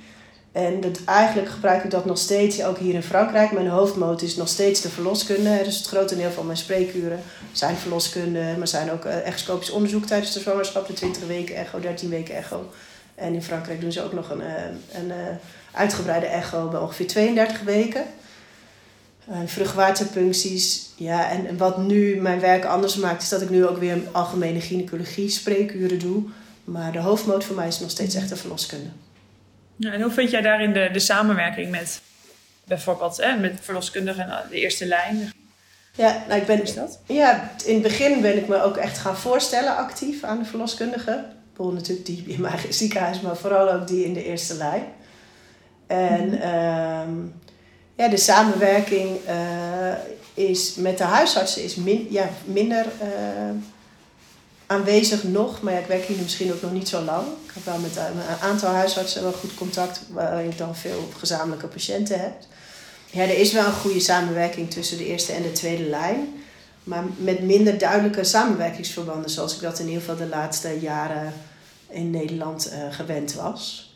En 0.51 0.81
dat, 0.81 0.99
eigenlijk 1.05 1.49
gebruik 1.49 1.83
ik 1.83 1.91
dat 1.91 2.05
nog 2.05 2.17
steeds, 2.17 2.63
ook 2.63 2.77
hier 2.77 2.93
in 2.93 3.03
Frankrijk. 3.03 3.51
Mijn 3.51 3.67
hoofdmoot 3.67 4.21
is 4.21 4.35
nog 4.35 4.47
steeds 4.47 4.81
de 4.81 4.89
verloskunde. 4.89 5.61
Dus 5.63 5.77
het 5.77 5.87
grote 5.87 6.15
deel 6.15 6.31
van 6.31 6.45
mijn 6.45 6.57
spreekuren 6.57 7.19
zijn 7.51 7.75
verloskunde. 7.75 8.55
Maar 8.57 8.67
zijn 8.67 8.91
ook 8.91 9.05
echoscopisch 9.05 9.69
onderzoek 9.69 10.05
tijdens 10.05 10.33
de 10.33 10.39
zwangerschap. 10.39 10.87
De 10.87 10.93
20 10.93 11.27
weken 11.27 11.55
echo, 11.55 11.79
13 11.79 12.09
weken 12.09 12.35
echo. 12.35 12.69
En 13.15 13.33
in 13.33 13.43
Frankrijk 13.43 13.81
doen 13.81 13.91
ze 13.91 14.03
ook 14.03 14.13
nog 14.13 14.29
een, 14.29 14.41
uh, 14.41 15.01
een 15.01 15.07
uh, 15.07 15.15
uitgebreide 15.71 16.25
echo 16.25 16.67
bij 16.67 16.79
ongeveer 16.79 17.07
32 17.07 17.61
weken. 17.61 18.03
vruchtwaterpuncties. 19.45 20.89
Ja, 20.95 21.29
en, 21.29 21.47
en 21.47 21.57
wat 21.57 21.77
nu 21.77 22.15
mijn 22.15 22.39
werk 22.39 22.65
anders 22.65 22.95
maakt, 22.95 23.21
is 23.21 23.29
dat 23.29 23.41
ik 23.41 23.49
nu 23.49 23.65
ook 23.65 23.77
weer 23.77 23.97
algemene 24.11 24.61
gynaecologie 24.61 25.29
spreekuren 25.29 25.99
doe. 25.99 26.23
Maar 26.71 26.91
de 26.91 26.99
hoofdmoot 26.99 27.43
voor 27.43 27.55
mij 27.55 27.67
is 27.67 27.79
nog 27.79 27.89
steeds 27.89 28.15
echt 28.15 28.29
de 28.29 28.35
verloskunde. 28.35 28.89
Ja, 29.75 29.91
en 29.91 30.01
hoe 30.01 30.11
vind 30.11 30.31
jij 30.31 30.41
daarin 30.41 30.73
de, 30.73 30.89
de 30.93 30.99
samenwerking 30.99 31.71
met 31.71 32.01
bijvoorbeeld 32.63 33.17
hè, 33.17 33.37
met 33.37 33.59
verloskundigen 33.61 34.23
en 34.23 34.49
de 34.49 34.59
eerste 34.59 34.85
lijn? 34.85 35.31
Ja, 35.95 36.23
nou, 36.27 36.39
ik 36.39 36.47
ben, 36.47 36.61
is 36.61 36.73
dat? 36.73 36.99
Ja, 37.05 37.51
in 37.65 37.73
het 37.73 37.83
begin 37.83 38.21
ben 38.21 38.37
ik 38.37 38.47
me 38.47 38.61
ook 38.61 38.77
echt 38.77 38.97
gaan 38.97 39.17
voorstellen 39.17 39.75
actief 39.75 40.23
aan 40.23 40.39
de 40.39 40.45
verloskundigen. 40.45 41.25
Bijvoorbeeld 41.47 41.87
natuurlijk 41.87 42.05
die 42.05 42.23
in 42.27 42.41
mijn 42.41 42.73
ziekenhuis, 42.73 43.21
maar 43.21 43.37
vooral 43.37 43.71
ook 43.71 43.87
die 43.87 44.05
in 44.05 44.13
de 44.13 44.23
eerste 44.23 44.53
lijn. 44.53 44.83
En 45.87 46.29
mm 46.29 47.33
ja, 47.99 48.07
de 48.07 48.17
samenwerking 48.17 49.17
uh, 49.27 49.93
is 50.33 50.75
met 50.75 50.97
de 50.97 51.03
huisartsen 51.03 51.63
is 51.63 51.75
min, 51.75 52.07
ja, 52.09 52.29
minder 52.45 52.85
uh, 52.85 53.49
aanwezig 54.69 55.23
nog, 55.23 55.61
maar 55.61 55.73
ja, 55.73 55.79
ik 55.79 55.85
werk 55.85 56.05
hier 56.05 56.17
misschien 56.21 56.53
ook 56.53 56.61
nog 56.61 56.71
niet 56.71 56.89
zo 56.89 57.01
lang. 57.01 57.27
Ik 57.27 57.51
heb 57.53 57.65
wel 57.65 57.77
met 57.77 57.95
een 57.95 58.47
aantal 58.47 58.69
huisartsen 58.69 59.23
wel 59.23 59.31
goed 59.31 59.53
contact, 59.53 60.01
waar 60.11 60.43
ik 60.43 60.57
dan 60.57 60.75
veel 60.75 61.09
gezamenlijke 61.17 61.67
patiënten 61.67 62.19
heb. 62.19 62.33
Ja, 63.11 63.21
er 63.21 63.37
is 63.37 63.51
wel 63.51 63.65
een 63.65 63.73
goede 63.73 63.99
samenwerking 63.99 64.71
tussen 64.71 64.97
de 64.97 65.05
eerste 65.05 65.31
en 65.31 65.41
de 65.41 65.51
tweede 65.51 65.83
lijn, 65.83 66.27
maar 66.83 67.03
met 67.17 67.41
minder 67.41 67.77
duidelijke 67.77 68.23
samenwerkingsverbanden, 68.23 69.29
zoals 69.29 69.55
ik 69.55 69.61
dat 69.61 69.79
in 69.79 69.87
ieder 69.87 70.01
geval 70.01 70.17
de 70.17 70.27
laatste 70.27 70.79
jaren 70.79 71.33
in 71.89 72.09
Nederland 72.09 72.71
uh, 72.71 72.93
gewend 72.93 73.33
was. 73.33 73.93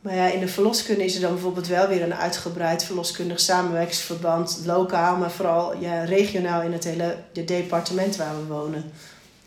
Maar 0.00 0.14
ja, 0.14 0.26
in 0.26 0.40
de 0.40 0.48
verloskunde 0.48 1.04
is 1.04 1.14
er 1.14 1.20
dan 1.20 1.32
bijvoorbeeld 1.32 1.66
wel 1.66 1.88
weer 1.88 2.02
een 2.02 2.14
uitgebreid 2.14 2.84
verloskundig 2.84 3.40
samenwerkingsverband. 3.40 4.60
Lokaal, 4.64 5.16
maar 5.16 5.30
vooral 5.30 5.76
ja, 5.76 6.04
regionaal 6.04 6.62
in 6.62 6.72
het 6.72 6.84
hele 6.84 7.16
de 7.32 7.44
departement 7.44 8.16
waar 8.16 8.36
we 8.36 8.46
wonen. 8.46 8.92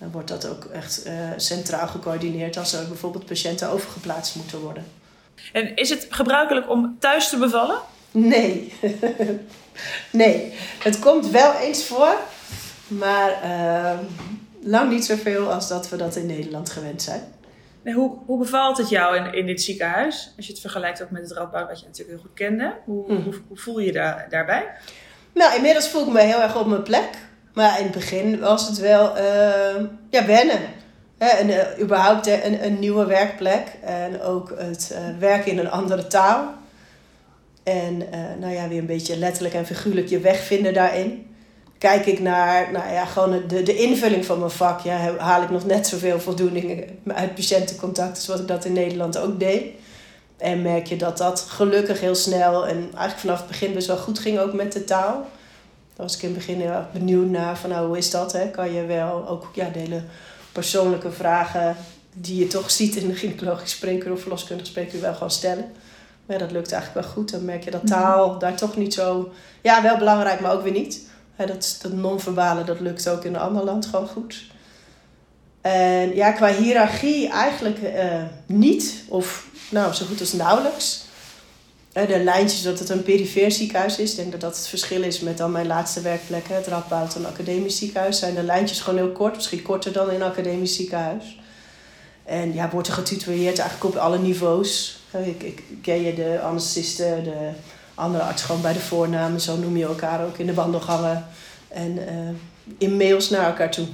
Dan 0.01 0.11
wordt 0.11 0.27
dat 0.27 0.47
ook 0.47 0.65
echt 0.65 1.07
uh, 1.07 1.13
centraal 1.37 1.87
gecoördineerd 1.87 2.57
als 2.57 2.73
er 2.73 2.87
bijvoorbeeld 2.87 3.25
patiënten 3.25 3.69
overgeplaatst 3.69 4.35
moeten 4.35 4.59
worden. 4.59 4.85
En 5.53 5.75
is 5.75 5.89
het 5.89 6.07
gebruikelijk 6.09 6.69
om 6.69 6.95
thuis 6.99 7.29
te 7.29 7.37
bevallen? 7.37 7.79
Nee. 8.11 8.73
nee. 10.11 10.53
Het 10.79 10.99
komt 10.99 11.29
wel 11.29 11.53
eens 11.53 11.85
voor, 11.85 12.15
maar 12.87 13.43
uh, 13.43 13.99
lang 14.61 14.91
niet 14.91 15.05
zoveel 15.05 15.51
als 15.51 15.67
dat 15.67 15.89
we 15.89 15.95
dat 15.95 16.15
in 16.15 16.25
Nederland 16.25 16.69
gewend 16.69 17.01
zijn. 17.01 17.21
hoe, 17.83 18.17
hoe 18.25 18.39
bevalt 18.39 18.77
het 18.77 18.89
jou 18.89 19.15
in, 19.15 19.33
in 19.33 19.45
dit 19.45 19.61
ziekenhuis? 19.61 20.33
Als 20.37 20.45
je 20.45 20.51
het 20.51 20.61
vergelijkt 20.61 21.03
ook 21.03 21.09
met 21.09 21.21
het 21.21 21.31
Radboud, 21.31 21.67
wat 21.67 21.79
je 21.79 21.85
natuurlijk 21.85 22.17
heel 22.17 22.27
goed 22.27 22.37
kende. 22.37 22.73
Hoe, 22.85 23.05
hoe, 23.05 23.33
hoe, 23.47 23.57
voel 23.57 23.79
je 23.79 23.85
je 23.85 23.91
daar, 23.91 24.27
daarbij? 24.29 24.71
Nou, 25.33 25.55
inmiddels 25.55 25.89
voel 25.89 26.07
ik 26.07 26.13
me 26.13 26.21
heel 26.21 26.41
erg 26.41 26.57
op 26.57 26.67
mijn 26.67 26.83
plek. 26.83 27.09
Maar 27.53 27.77
in 27.77 27.83
het 27.83 27.93
begin 27.93 28.39
was 28.39 28.67
het 28.67 28.77
wel 28.77 29.17
uh, 29.17 29.83
ja, 30.09 30.25
wennen. 30.25 30.59
en 31.17 31.49
uh, 31.49 31.57
überhaupt 31.79 32.27
een, 32.27 32.65
een 32.65 32.79
nieuwe 32.79 33.05
werkplek. 33.05 33.67
En 33.83 34.21
ook 34.21 34.53
het 34.57 34.91
uh, 34.93 35.19
werken 35.19 35.51
in 35.51 35.59
een 35.59 35.71
andere 35.71 36.07
taal. 36.07 36.53
En 37.63 37.97
nou 38.39 38.53
ja, 38.53 38.67
weer 38.67 38.79
een 38.79 38.85
beetje 38.85 39.17
letterlijk 39.17 39.53
en 39.53 39.65
figuurlijk 39.65 40.07
je 40.07 40.19
weg 40.19 40.39
vinden 40.43 40.73
daarin. 40.73 41.25
Kijk 41.77 42.05
ik 42.05 42.19
naar 42.19 42.71
nou 42.71 42.93
ja, 42.93 43.05
gewoon 43.05 43.43
de, 43.47 43.63
de 43.63 43.75
invulling 43.75 44.25
van 44.25 44.39
mijn 44.39 44.51
vak. 44.51 44.79
Ja, 44.79 45.15
haal 45.17 45.41
ik 45.41 45.49
nog 45.49 45.65
net 45.65 45.87
zoveel 45.87 46.19
voldoening 46.19 46.85
uit 47.07 47.35
patiëntencontact 47.35 48.15
als 48.15 48.27
wat 48.27 48.39
ik 48.39 48.47
dat 48.47 48.65
in 48.65 48.73
Nederland 48.73 49.17
ook 49.17 49.39
deed. 49.39 49.63
En 50.37 50.61
merk 50.61 50.87
je 50.87 50.95
dat 50.95 51.17
dat 51.17 51.39
gelukkig 51.39 51.99
heel 51.99 52.15
snel 52.15 52.67
en 52.67 52.77
eigenlijk 52.77 53.19
vanaf 53.19 53.37
het 53.37 53.47
begin 53.47 53.73
best 53.73 53.87
wel 53.87 53.97
goed 53.97 54.19
ging 54.19 54.39
ook 54.39 54.53
met 54.53 54.71
de 54.71 54.83
taal. 54.83 55.25
Daar 56.01 56.09
was 56.09 56.19
ik 56.19 56.25
in 56.25 56.35
het 56.35 56.45
begin 56.45 56.61
heel 56.61 56.71
erg 56.71 56.91
benieuwd 56.91 57.29
naar 57.29 57.57
van 57.57 57.69
nou, 57.69 57.87
hoe 57.87 57.97
is 57.97 58.11
dat? 58.11 58.31
Hè? 58.31 58.49
Kan 58.49 58.73
je 58.73 58.85
wel 58.85 59.27
ook 59.27 59.49
ja, 59.53 59.69
de 59.69 59.79
hele 59.79 60.03
persoonlijke 60.51 61.11
vragen 61.11 61.75
die 62.13 62.39
je 62.39 62.47
toch 62.47 62.71
ziet 62.71 62.95
in 62.95 63.07
de 63.07 63.15
gynaecologisch 63.15 63.71
spreker 63.71 64.11
of 64.11 64.21
verloskundig 64.21 64.67
spreker 64.67 65.01
wel 65.01 65.13
gewoon 65.13 65.31
stellen. 65.31 65.71
Maar 66.25 66.37
ja, 66.37 66.43
dat 66.43 66.51
lukt 66.51 66.71
eigenlijk 66.71 67.05
wel 67.05 67.13
goed. 67.15 67.31
Dan 67.31 67.45
merk 67.45 67.63
je 67.63 67.71
dat 67.71 67.83
mhm. 67.83 67.91
taal 67.91 68.39
daar 68.39 68.55
toch 68.55 68.77
niet 68.77 68.93
zo... 68.93 69.31
Ja, 69.61 69.81
wel 69.81 69.97
belangrijk, 69.97 70.39
maar 70.39 70.51
ook 70.51 70.63
weer 70.63 70.71
niet. 70.71 71.07
dat, 71.35 71.79
dat 71.81 71.93
non-verbale, 71.93 72.63
dat 72.63 72.79
lukt 72.79 73.09
ook 73.09 73.23
in 73.23 73.33
een 73.33 73.41
ander 73.41 73.63
land 73.63 73.85
gewoon 73.85 74.07
goed. 74.07 74.43
En 75.61 76.15
ja, 76.15 76.31
qua 76.31 76.53
hiërarchie 76.53 77.29
eigenlijk 77.29 77.77
uh, 77.81 78.23
niet. 78.45 79.03
Of 79.07 79.47
nou, 79.69 79.93
zo 79.93 80.05
goed 80.05 80.19
als 80.19 80.33
nauwelijks 80.33 81.00
de 81.93 82.23
lijntjes 82.23 82.61
dat 82.61 82.79
het 82.79 82.89
een 82.89 83.03
perifeer 83.03 83.51
ziekenhuis 83.51 83.99
is. 83.99 84.11
Ik 84.11 84.17
denk 84.17 84.31
dat 84.31 84.41
dat 84.41 84.57
het 84.57 84.67
verschil 84.67 85.03
is 85.03 85.19
met 85.19 85.37
dan 85.37 85.51
mijn 85.51 85.67
laatste 85.67 86.01
werkplek, 86.01 86.47
het 86.47 86.67
Radboud, 86.67 87.15
een 87.15 87.25
academisch 87.25 87.77
ziekenhuis. 87.77 88.19
Zijn 88.19 88.35
de 88.35 88.43
lijntjes 88.43 88.81
gewoon 88.81 88.99
heel 88.99 89.11
kort, 89.11 89.35
misschien 89.35 89.61
korter 89.61 89.93
dan 89.93 90.09
in 90.09 90.15
een 90.15 90.27
academisch 90.27 90.75
ziekenhuis. 90.75 91.39
En 92.23 92.53
ja, 92.53 92.69
wordt 92.69 92.87
er 92.87 92.93
getutoreerd 92.93 93.59
eigenlijk 93.59 93.95
op 93.95 94.01
alle 94.01 94.19
niveaus. 94.19 94.99
Ik, 95.25 95.43
ik 95.43 95.63
ken 95.81 96.01
je 96.01 96.13
de 96.13 96.39
anesthesisten, 96.41 97.23
de 97.23 97.49
andere 97.95 98.23
arts 98.23 98.43
gewoon 98.43 98.61
bij 98.61 98.73
de 98.73 98.79
voornamen. 98.79 99.41
Zo 99.41 99.57
noem 99.57 99.77
je 99.77 99.85
elkaar 99.85 100.25
ook 100.25 100.37
in 100.37 100.45
de 100.45 100.53
wandelgangen. 100.53 101.25
En 101.67 101.91
uh, 101.97 102.29
in 102.77 102.97
mails 102.97 103.29
naar 103.29 103.45
elkaar 103.45 103.71
toe. 103.71 103.87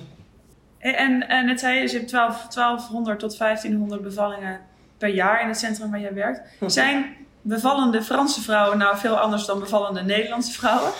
En, 0.77 1.27
en 1.27 1.45
net 1.45 1.59
zei 1.59 1.79
je, 1.79 1.91
je 1.91 1.97
hebt 1.97 2.07
12, 2.07 2.47
1200 2.47 3.19
tot 3.19 3.37
1500 3.37 4.01
bevallingen 4.01 4.59
per 4.97 5.09
jaar 5.09 5.41
in 5.41 5.47
het 5.47 5.57
centrum 5.57 5.91
waar 5.91 5.99
jij 5.99 6.13
werkt. 6.13 6.41
Hm. 6.59 6.69
Zijn 6.69 7.15
bevallende 7.47 8.03
Franse 8.03 8.41
vrouwen 8.41 8.77
nou 8.77 8.97
veel 8.97 9.19
anders 9.19 9.45
dan 9.45 9.59
bevallende 9.59 10.03
Nederlandse 10.03 10.51
vrouwen? 10.51 10.91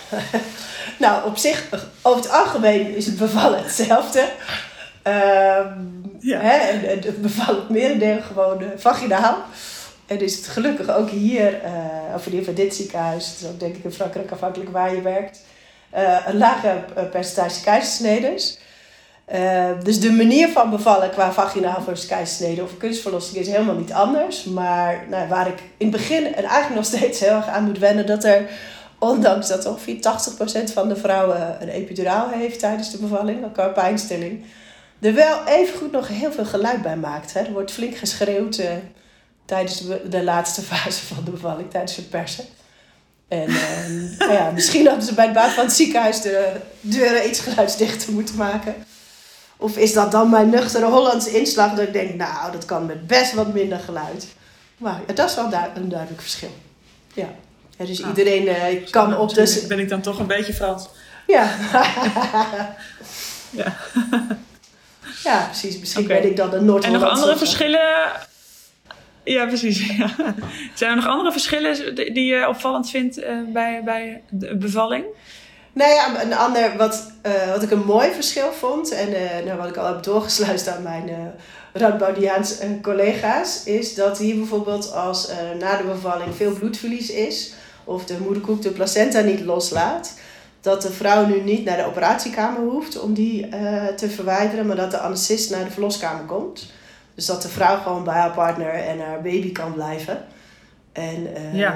nou, 1.00 1.26
op 1.26 1.38
zich, 1.38 1.64
over 2.02 2.22
het 2.22 2.32
algemeen 2.32 2.96
is 2.96 3.06
het 3.06 3.18
bevallen 3.18 3.64
hetzelfde. 3.64 4.20
Um, 5.04 6.16
ja. 6.20 6.40
hè, 6.40 6.58
en, 6.58 6.90
en 6.90 7.02
het 7.02 7.22
bevallen 7.22 7.60
het 7.60 7.70
merendeel 7.70 8.22
gewoon 8.22 8.62
uh, 8.62 8.68
vaginaal. 8.76 9.38
En 10.06 10.20
is 10.20 10.36
het 10.36 10.48
gelukkig 10.48 10.90
ook 10.90 11.10
hier, 11.10 11.64
uh, 11.64 12.16
of 12.16 12.26
in 12.26 12.32
ieder 12.32 12.48
geval 12.48 12.64
dit 12.64 12.76
ziekenhuis, 12.76 13.30
het 13.30 13.40
is 13.42 13.48
ook 13.48 13.60
denk 13.60 13.76
ik 13.76 13.84
in 13.84 13.92
Frankrijk 13.92 14.32
afhankelijk 14.32 14.72
waar 14.72 14.96
je 14.96 15.02
werkt, 15.02 15.40
uh, 15.96 16.18
een 16.28 16.38
lager 16.38 16.86
percentage 17.12 17.64
keizersneders. 17.64 18.58
Uh, 19.34 19.70
dus 19.84 20.00
de 20.00 20.12
manier 20.12 20.50
van 20.50 20.70
bevallen 20.70 21.10
qua 21.10 21.32
vaginaal 21.32 21.82
versus 21.82 22.08
keizersnede 22.08 22.64
of 22.64 22.78
kunstverlossing 22.78 23.38
is 23.38 23.48
helemaal 23.48 23.76
niet 23.76 23.94
anders. 23.94 24.44
Maar 24.44 25.06
nou, 25.10 25.28
waar 25.28 25.48
ik 25.48 25.60
in 25.78 25.88
het 25.88 25.96
begin 25.96 26.26
en 26.26 26.44
eigenlijk 26.44 26.76
nog 26.76 26.86
steeds 26.86 27.20
heel 27.20 27.36
erg 27.36 27.48
aan 27.48 27.64
moet 27.64 27.80
wennen, 27.80 28.06
dat 28.06 28.24
er, 28.24 28.50
ondanks 29.00 29.48
dat 29.48 29.66
ongeveer 29.66 29.96
80% 30.70 30.74
van 30.74 30.90
de 30.90 30.96
vrouwen 30.96 31.58
een 31.62 31.70
epiduraal 31.70 32.30
heeft 32.30 32.60
tijdens 32.60 32.92
de 32.92 32.98
bevalling, 32.98 33.52
qua 33.52 33.68
pijnstilling, 33.68 34.46
er 35.00 35.14
wel 35.14 35.46
even 35.46 35.78
goed 35.78 35.92
nog 35.92 36.08
heel 36.08 36.32
veel 36.32 36.46
geluid 36.46 36.82
bij 36.82 36.98
maakt. 36.98 37.34
Hè. 37.34 37.40
Er 37.40 37.52
wordt 37.52 37.72
flink 37.72 37.96
geschreeuwd 37.96 38.58
uh, 38.58 38.70
tijdens 39.46 39.84
de, 40.10 40.24
laatste 40.24 40.62
fase 40.62 41.06
van 41.06 41.24
de 41.26 41.32
bevalling, 41.32 41.70
tijdens 41.70 41.96
het 41.96 42.10
persen. 42.10 42.46
En 43.28 43.50
nou 44.18 44.34
ja, 44.40 44.52
misschien 44.52 44.88
hadden 44.88 45.06
ze 45.06 45.14
bij 45.14 45.26
het 45.26 45.34
bouwen 45.34 45.56
van 45.56 45.66
het 45.66 45.74
ziekenhuis 45.74 46.22
de 46.22 46.52
deuren 46.82 47.28
iets 47.30 47.40
geluidsdichter 47.40 48.14
moeten 48.14 48.36
maken. 48.36 48.76
Of 49.58 49.78
is 49.78 49.94
dat 49.94 50.12
dan 50.12 50.30
mijn 50.30 50.50
nuchtere 50.50 50.86
Hollandse 50.86 51.40
inslag 51.40 51.74
dat 51.74 51.88
ik 51.88 51.94
denk, 51.94 52.14
nou, 52.14 52.52
dat 52.52 52.66
kan 52.66 52.86
met 52.86 53.08
best 53.08 53.34
wat 53.34 53.54
minder 53.54 53.80
geluid. 53.80 54.28
Maar 54.78 55.00
ja, 55.08 55.14
dat 55.14 55.30
is 55.30 55.36
wel 55.36 55.46
een 55.76 55.90
duidelijk 55.90 56.22
verschil. 56.22 56.56
Ja. 57.14 57.30
ja 57.78 57.86
dus 57.86 58.00
iedereen 58.00 58.44
uh, 58.44 58.90
kan 58.90 59.18
op 59.18 59.34
de... 59.34 59.66
Ben 59.68 59.80
ik 59.80 59.90
dan 59.90 60.02
toch 60.02 60.20
een 60.20 60.28
beetje 60.28 60.54
Frans? 60.54 60.90
Ja. 61.28 61.44
ja. 63.62 63.78
ja, 65.24 65.46
precies. 65.46 65.80
Misschien 65.80 66.08
ben 66.08 66.26
ik 66.26 66.36
dan 66.36 66.54
een 66.54 66.66
noord 66.66 66.84
En 66.84 66.92
nog 66.92 67.04
andere 67.04 67.38
verschillen... 67.38 68.12
Ja, 69.24 69.46
precies. 69.46 69.88
Ja. 69.98 70.10
Zijn 70.74 70.90
er 70.90 70.96
nog 70.96 71.08
andere 71.08 71.32
verschillen 71.32 71.96
die 71.96 72.26
je 72.26 72.48
opvallend 72.48 72.90
vindt 72.90 73.18
uh, 73.18 73.38
bij, 73.54 73.82
bij 73.84 74.22
de 74.30 74.56
bevalling? 74.56 75.06
Nou 75.78 75.92
ja, 75.92 76.22
een 76.22 76.34
ander 76.34 76.78
wat, 76.78 77.12
uh, 77.26 77.52
wat 77.52 77.64
ik 77.64 77.72
een 77.72 77.86
mooi 77.86 78.12
verschil 78.12 78.52
vond, 78.52 78.92
en 78.92 79.10
uh, 79.10 79.46
nou, 79.46 79.58
wat 79.58 79.70
ik 79.70 79.78
al 79.78 79.86
heb 79.86 80.04
doorgesluist 80.04 80.68
aan 80.68 80.84
mijn 80.84 81.10
uh, 81.10 81.16
Radboudiaans 81.74 82.58
collega's, 82.82 83.64
is 83.64 83.96
dat 83.96 84.18
hier 84.18 84.36
bijvoorbeeld 84.36 84.94
als 84.94 85.32
na 85.60 85.78
de 85.78 85.84
bevalling 85.84 86.36
veel 86.36 86.54
bloedverlies 86.54 87.10
is, 87.10 87.54
of 87.84 88.06
de 88.06 88.18
moederkoek 88.20 88.62
de 88.62 88.72
placenta 88.72 89.20
niet 89.20 89.40
loslaat, 89.40 90.14
dat 90.62 90.82
de 90.82 90.92
vrouw 90.92 91.26
nu 91.26 91.42
niet 91.42 91.66
naar 91.66 91.78
de 91.78 91.86
operatiekamer 91.86 92.62
hoeft 92.62 93.00
om 93.00 93.14
die 93.14 93.50
te 93.96 94.10
verwijderen, 94.10 94.68
maar 94.68 94.76
dat 94.76 94.92
de 94.92 95.00
anesthesist 95.00 95.52
naar 95.52 95.64
de 95.64 95.72
verloskamer 95.72 96.26
komt. 96.26 96.72
Dus 97.16 97.26
dat 97.26 97.42
de 97.42 97.50
vrouw 97.50 97.78
gewoon 97.78 98.04
bij 98.04 98.14
haar 98.14 98.32
partner 98.32 98.74
en 98.74 99.00
haar 99.00 99.22
baby 99.22 99.52
kan 99.52 99.74
blijven. 99.74 100.26
En 100.92 101.28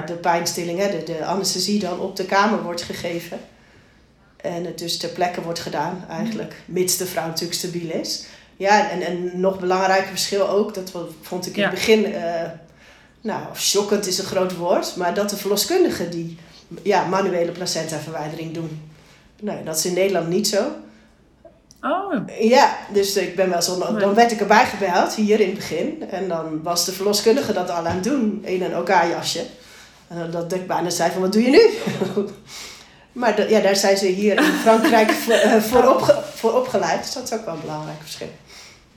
de 0.06 0.14
pijnstilling, 0.14 0.78
hè, 0.78 0.90
de, 0.90 1.02
de 1.02 1.24
anesthesie 1.24 1.78
dan 1.78 2.00
op 2.00 2.16
de 2.16 2.24
kamer 2.24 2.62
wordt 2.62 2.82
gegeven. 2.82 3.38
En 4.42 4.64
het 4.64 4.78
dus 4.78 4.96
ter 4.96 5.08
plekke 5.08 5.42
wordt 5.42 5.58
gedaan, 5.58 6.04
eigenlijk, 6.08 6.54
mits 6.64 6.96
de 6.96 7.06
vrouw 7.06 7.26
natuurlijk 7.26 7.58
stabiel 7.58 7.90
is. 7.90 8.24
Ja, 8.56 8.90
en, 8.90 9.02
en 9.02 9.40
nog 9.40 9.60
belangrijker 9.60 10.08
verschil 10.08 10.48
ook, 10.48 10.74
dat 10.74 10.92
vond 11.20 11.46
ik 11.46 11.56
in 11.56 11.62
het 11.62 11.70
begin, 11.70 12.06
uh, 12.06 12.42
nou, 13.20 13.42
shockend 13.56 14.06
is 14.06 14.18
een 14.18 14.24
groot 14.24 14.56
woord, 14.56 14.96
maar 14.96 15.14
dat 15.14 15.30
de 15.30 15.36
verloskundigen 15.36 16.10
die 16.10 16.38
ja, 16.82 17.04
manuele 17.04 17.52
placentaverwijdering 17.52 18.54
doen. 18.54 18.90
Nou, 19.40 19.64
dat 19.64 19.76
is 19.76 19.86
in 19.86 19.94
Nederland 19.94 20.28
niet 20.28 20.48
zo. 20.48 20.70
Oh. 21.80 22.14
Ja, 22.40 22.76
dus 22.92 23.16
ik 23.16 23.36
ben 23.36 23.50
wel 23.50 23.62
zo, 23.62 23.78
dan 23.98 24.14
werd 24.14 24.32
ik 24.32 24.40
erbij 24.40 24.66
gebeld, 24.66 25.14
hier 25.14 25.40
in 25.40 25.46
het 25.46 25.54
begin. 25.54 26.10
En 26.10 26.28
dan 26.28 26.62
was 26.62 26.84
de 26.84 26.92
verloskundige 26.92 27.52
dat 27.52 27.70
al 27.70 27.86
aan 27.86 27.94
het 27.94 28.04
doen, 28.04 28.40
in 28.44 28.62
een 28.62 28.76
OK-jasje. 28.76 29.44
En 30.08 30.30
dat 30.30 30.52
ik 30.52 30.66
bijna 30.66 30.90
zei 30.90 31.10
van, 31.10 31.20
wat 31.20 31.32
doe 31.32 31.42
je 31.42 31.50
nu? 31.50 31.60
Maar 33.12 33.50
ja, 33.50 33.60
daar 33.60 33.76
zijn 33.76 33.96
ze 33.96 34.06
hier 34.06 34.36
in 34.36 34.52
Frankrijk 34.52 35.10
voor, 35.22 35.34
uh, 35.34 35.56
voor, 35.56 35.94
opge 35.94 36.22
voor, 36.34 36.52
opgeleid. 36.52 37.02
Dus 37.02 37.12
dat 37.12 37.22
is 37.22 37.32
ook 37.32 37.44
wel 37.44 37.54
een 37.54 37.60
belangrijk 37.60 38.00
verschil. 38.00 38.30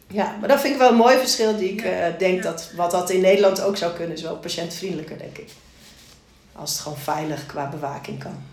Ja, 0.08 0.36
maar 0.40 0.50
dat 0.50 0.62
vind 0.62 0.74
ik 0.74 0.80
wel 0.80 0.90
een 0.90 0.96
mooi 0.96 1.18
verschil 1.18 1.58
die 1.58 1.72
ik 1.72 1.84
uh, 1.84 2.06
denk 2.18 2.44
dat 2.44 2.72
wat 2.76 2.92
dat 2.92 3.10
in 3.10 3.22
Nederland 3.22 3.62
ook 3.62 3.78
zou 3.78 3.94
kunnen, 3.94 4.16
is 4.16 4.22
wel 4.22 4.38
patiëntvriendelijker, 4.38 5.18
denk 5.18 5.38
ik. 5.38 5.50
Als 6.54 6.72
het 6.72 6.80
gewoon 6.80 6.98
veilig 6.98 7.46
qua 7.46 7.70
bewaking 7.70 8.20
kan. 8.20 8.44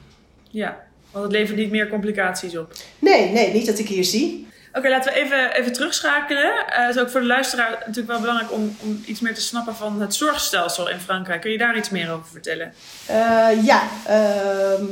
Ja, 0.51 0.85
want 1.11 1.25
het 1.25 1.33
levert 1.33 1.59
niet 1.59 1.71
meer 1.71 1.89
complicaties 1.89 2.57
op. 2.57 2.73
Nee, 2.99 3.31
nee, 3.31 3.53
niet 3.53 3.67
dat 3.67 3.79
ik 3.79 3.89
hier 3.89 4.05
zie. 4.05 4.51
Oké, 4.73 4.89
laten 4.89 5.13
we 5.13 5.19
even, 5.19 5.53
even 5.53 5.73
terugschakelen. 5.73 6.45
Uh, 6.45 6.87
het 6.87 6.97
is 6.97 7.03
ook 7.03 7.11
voor 7.11 7.21
de 7.21 7.27
luisteraar 7.27 7.71
natuurlijk 7.71 8.07
wel 8.07 8.21
belangrijk 8.21 8.53
om, 8.53 8.77
om 8.81 9.03
iets 9.07 9.21
meer 9.21 9.35
te 9.35 9.41
snappen 9.41 9.75
van 9.75 10.01
het 10.01 10.15
zorgstelsel 10.15 10.89
in 10.89 11.01
Frankrijk. 11.01 11.41
Kun 11.41 11.51
je 11.51 11.59
daar 11.59 11.77
iets 11.77 11.91
meer 11.91 12.11
over 12.11 12.27
vertellen? 12.27 12.75
ja, 13.63 13.83
ehm, 14.07 14.85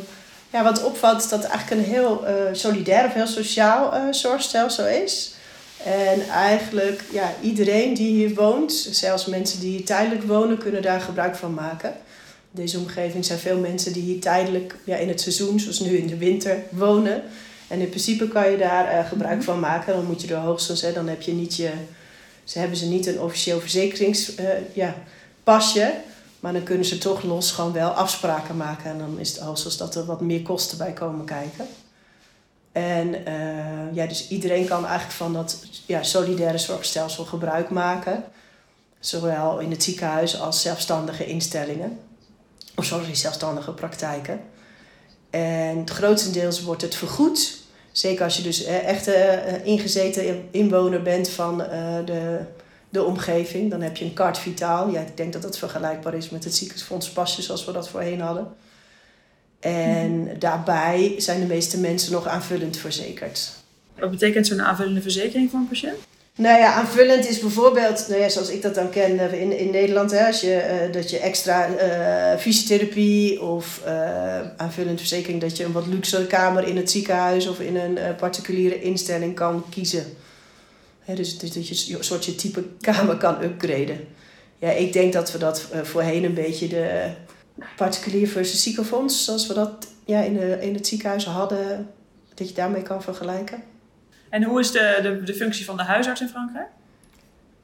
ja, 0.50 0.62
wat 0.62 0.85
opvalt 0.85 1.23
is 1.23 1.28
dat 1.28 1.42
het 1.42 1.50
eigenlijk 1.50 1.80
een 1.80 1.92
heel 1.92 2.25
uh, 2.25 2.33
solidair 2.52 3.04
of 3.04 3.12
heel 3.12 3.26
sociaal 3.26 3.95
uh, 3.95 4.02
zorgstelsel 4.11 4.87
is. 4.87 5.35
En 5.85 6.28
eigenlijk, 6.28 7.04
ja, 7.12 7.35
iedereen 7.40 7.95
die 7.95 8.11
hier 8.11 8.35
woont, 8.35 8.73
zelfs 8.90 9.26
mensen 9.26 9.61
die 9.61 9.71
hier 9.71 9.85
tijdelijk 9.85 10.23
wonen, 10.23 10.59
kunnen 10.59 10.83
daar 10.83 11.00
gebruik 11.00 11.37
van 11.37 11.54
maken. 11.54 11.90
In 12.52 12.62
deze 12.62 12.78
omgeving 12.78 13.25
zijn 13.25 13.38
veel 13.38 13.59
mensen 13.59 13.92
die 13.92 14.02
hier 14.02 14.21
tijdelijk 14.21 14.76
ja, 14.85 14.97
in 14.97 15.09
het 15.09 15.21
seizoen, 15.21 15.61
zoals 15.61 15.80
nu 15.80 15.97
in 15.97 16.07
de 16.07 16.16
winter, 16.16 16.57
wonen. 16.71 17.23
En 17.69 17.80
in 17.80 17.88
principe 17.88 18.28
kan 18.28 18.50
je 18.50 18.57
daar 18.57 18.95
uh, 18.95 19.09
gebruik 19.09 19.42
van 19.42 19.61
maken. 19.61 19.95
Dan 19.95 20.07
moet 20.07 20.23
je 20.23 20.35
er 20.35 20.40
hoogstens, 20.40 20.80
hè, 20.80 20.92
dan 20.92 21.09
heb 21.09 21.23
je 21.23 21.33
niet 21.33 21.57
je. 21.57 21.71
Ze 22.45 22.59
hebben 22.59 22.76
ze 22.76 22.87
niet 22.87 23.07
een 23.07 23.21
officieel 23.21 23.61
verzekeringspasje. 23.61 24.62
Ja, 24.73 24.95
pasje, 25.45 25.92
maar 26.40 26.52
dan 26.52 26.62
kunnen 26.62 26.87
ze 26.87 26.99
toch 26.99 27.23
los 27.23 27.52
gewoon 27.52 27.73
wel 27.73 27.90
afspraken 27.90 28.56
maken. 28.56 28.90
En 28.90 28.99
dan 28.99 29.18
is 29.18 29.30
het 29.30 29.40
hoogstens 29.40 29.76
dat 29.76 29.94
er 29.94 30.04
wat 30.04 30.20
meer 30.20 30.42
kosten 30.42 30.78
bij 30.78 30.92
komen 30.92 31.25
kijken. 31.25 31.66
En 32.73 33.14
uh, 33.28 33.94
ja, 33.94 34.06
dus 34.06 34.28
iedereen 34.28 34.66
kan 34.66 34.87
eigenlijk 34.87 35.16
van 35.16 35.32
dat 35.32 35.64
ja, 35.87 36.02
solidaire 36.02 36.59
zorgstelsel 36.59 37.25
gebruik 37.25 37.70
maken. 37.70 38.25
Zowel 38.99 39.59
in 39.59 39.70
het 39.70 39.82
ziekenhuis 39.82 40.40
als 40.40 40.62
zelfstandige 40.62 41.26
instellingen. 41.26 41.99
Of 42.76 42.85
sorry, 42.85 43.14
zelfstandige 43.14 43.73
praktijken. 43.73 44.40
En 45.30 45.88
grotendeels 45.88 46.62
wordt 46.62 46.82
het 46.82 46.94
vergoed. 46.94 47.59
Zeker 47.92 48.25
als 48.25 48.37
je 48.37 48.42
dus 48.42 48.64
echt 48.64 49.09
uh, 49.09 49.64
ingezeten 49.64 50.49
inwoner 50.50 51.02
bent 51.02 51.28
van 51.28 51.59
de, 52.04 52.40
de 52.90 53.04
omgeving. 53.04 53.70
Dan 53.70 53.80
heb 53.80 53.97
je 53.97 54.04
een 54.04 54.14
kaart 54.14 54.38
vitaal. 54.38 54.90
Ja, 54.90 55.00
ik 55.00 55.16
denk 55.16 55.32
dat 55.32 55.42
dat 55.42 55.59
vergelijkbaar 55.59 56.14
is 56.14 56.30
met 56.30 56.44
het 56.44 56.54
ziekenfondspasje 56.54 57.42
zoals 57.42 57.64
we 57.64 57.73
dat 57.73 57.88
voorheen 57.88 58.20
hadden. 58.20 58.49
En 59.61 60.23
mhm. 60.23 60.38
daarbij 60.38 61.14
zijn 61.18 61.40
de 61.40 61.47
meeste 61.47 61.80
mensen 61.80 62.12
nog 62.12 62.26
aanvullend 62.26 62.76
verzekerd. 62.76 63.52
Wat 63.99 64.11
betekent 64.11 64.47
zo'n 64.47 64.62
aanvullende 64.62 65.02
verzekering 65.02 65.50
voor 65.50 65.59
een 65.59 65.68
patiënt? 65.68 65.99
Nou 66.35 66.59
ja, 66.59 66.73
aanvullend 66.73 67.28
is 67.28 67.38
bijvoorbeeld, 67.38 68.06
nou 68.09 68.20
ja, 68.20 68.28
zoals 68.28 68.50
ik 68.50 68.62
dat 68.62 68.75
dan 68.75 68.90
ken 68.90 69.18
eh, 69.18 69.40
in, 69.40 69.59
in 69.59 69.70
Nederland, 69.70 70.11
hè, 70.11 70.26
als 70.26 70.40
je, 70.40 70.87
uh, 70.87 70.92
dat 70.92 71.11
je 71.11 71.18
extra 71.18 71.68
uh, 71.68 72.38
fysiotherapie 72.38 73.42
of 73.42 73.80
uh, 73.87 74.40
aanvullend 74.56 74.99
verzekering, 74.99 75.40
dat 75.40 75.56
je 75.56 75.64
een 75.64 75.73
wat 75.73 75.87
luxere 75.87 76.26
kamer 76.26 76.64
in 76.64 76.76
het 76.76 76.90
ziekenhuis 76.90 77.47
of 77.49 77.61
in 77.61 77.76
een 77.76 77.99
particuliere 78.16 78.80
instelling 78.80 79.35
kan 79.35 79.64
kiezen. 79.70 80.04
Dus, 81.14 81.38
dus 81.38 81.52
dat 81.52 81.69
je 81.69 81.97
een 81.97 82.05
soort 82.05 82.25
je 82.25 82.35
type 82.35 82.64
kamer 82.81 83.17
kan 83.17 83.43
upgraden. 83.43 84.07
Ja, 84.59 84.71
ik 84.71 84.93
denk 84.93 85.12
dat 85.12 85.33
we 85.33 85.38
dat 85.38 85.69
voorheen 85.83 86.25
een 86.25 86.35
beetje 86.35 86.69
de 86.69 87.11
particulier 87.76 88.29
versus 88.29 88.62
ziekenfonds, 88.62 89.25
zoals 89.25 89.47
we 89.47 89.55
dat 89.55 89.87
ja, 90.05 90.21
in, 90.21 90.35
de, 90.35 90.59
in 90.61 90.75
het 90.75 90.87
ziekenhuis 90.87 91.25
hadden, 91.25 91.90
dat 92.35 92.49
je 92.49 92.55
daarmee 92.55 92.83
kan 92.83 93.02
vergelijken. 93.02 93.62
En 94.29 94.43
hoe 94.43 94.61
is 94.61 94.71
de, 94.71 94.99
de, 95.02 95.23
de 95.23 95.35
functie 95.35 95.64
van 95.64 95.76
de 95.76 95.83
huisarts 95.83 96.21
in 96.21 96.29
Frankrijk? 96.29 96.69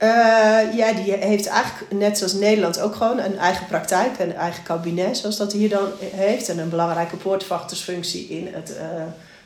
Uh, 0.03 0.77
ja, 0.77 0.93
die 0.93 1.13
heeft 1.13 1.47
eigenlijk 1.47 1.93
net 1.93 2.19
zoals 2.19 2.33
Nederland 2.33 2.81
ook 2.81 2.95
gewoon 2.95 3.19
een 3.19 3.39
eigen 3.39 3.67
praktijk, 3.67 4.19
een 4.19 4.35
eigen 4.35 4.63
kabinet, 4.63 5.17
zoals 5.17 5.37
dat 5.37 5.53
hier 5.53 5.69
dan 5.69 5.89
heeft. 6.01 6.49
En 6.49 6.59
een 6.59 6.69
belangrijke 6.69 7.17
poortvachtersfunctie 7.17 8.29
in 8.29 8.49
het, 8.55 8.71
uh, 8.71 9.03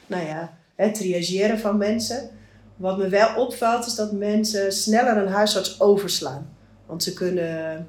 nou 0.07 0.27
ja, 0.27 0.53
het 0.75 0.95
triageren 0.95 1.59
van 1.59 1.77
mensen. 1.77 2.31
Wat 2.81 2.99
me 2.99 3.09
wel 3.09 3.35
opvalt 3.37 3.87
is 3.87 3.95
dat 3.95 4.13
mensen 4.13 4.73
sneller 4.73 5.17
een 5.17 5.33
huisarts 5.33 5.81
overslaan. 5.81 6.57
Want 6.87 7.03
ze 7.03 7.13
kunnen, 7.13 7.89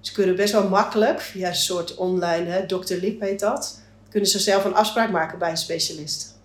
ze 0.00 0.12
kunnen 0.12 0.36
best 0.36 0.52
wel 0.52 0.68
makkelijk, 0.68 1.20
via 1.20 1.48
een 1.48 1.54
soort 1.54 1.94
online, 1.94 2.50
hè. 2.50 2.64
Lip 2.88 3.20
heet 3.20 3.40
dat, 3.40 3.80
kunnen 4.08 4.28
ze 4.28 4.38
zelf 4.38 4.64
een 4.64 4.74
afspraak 4.74 5.10
maken 5.10 5.38
bij 5.38 5.50
een 5.50 5.56
specialist. 5.56 6.38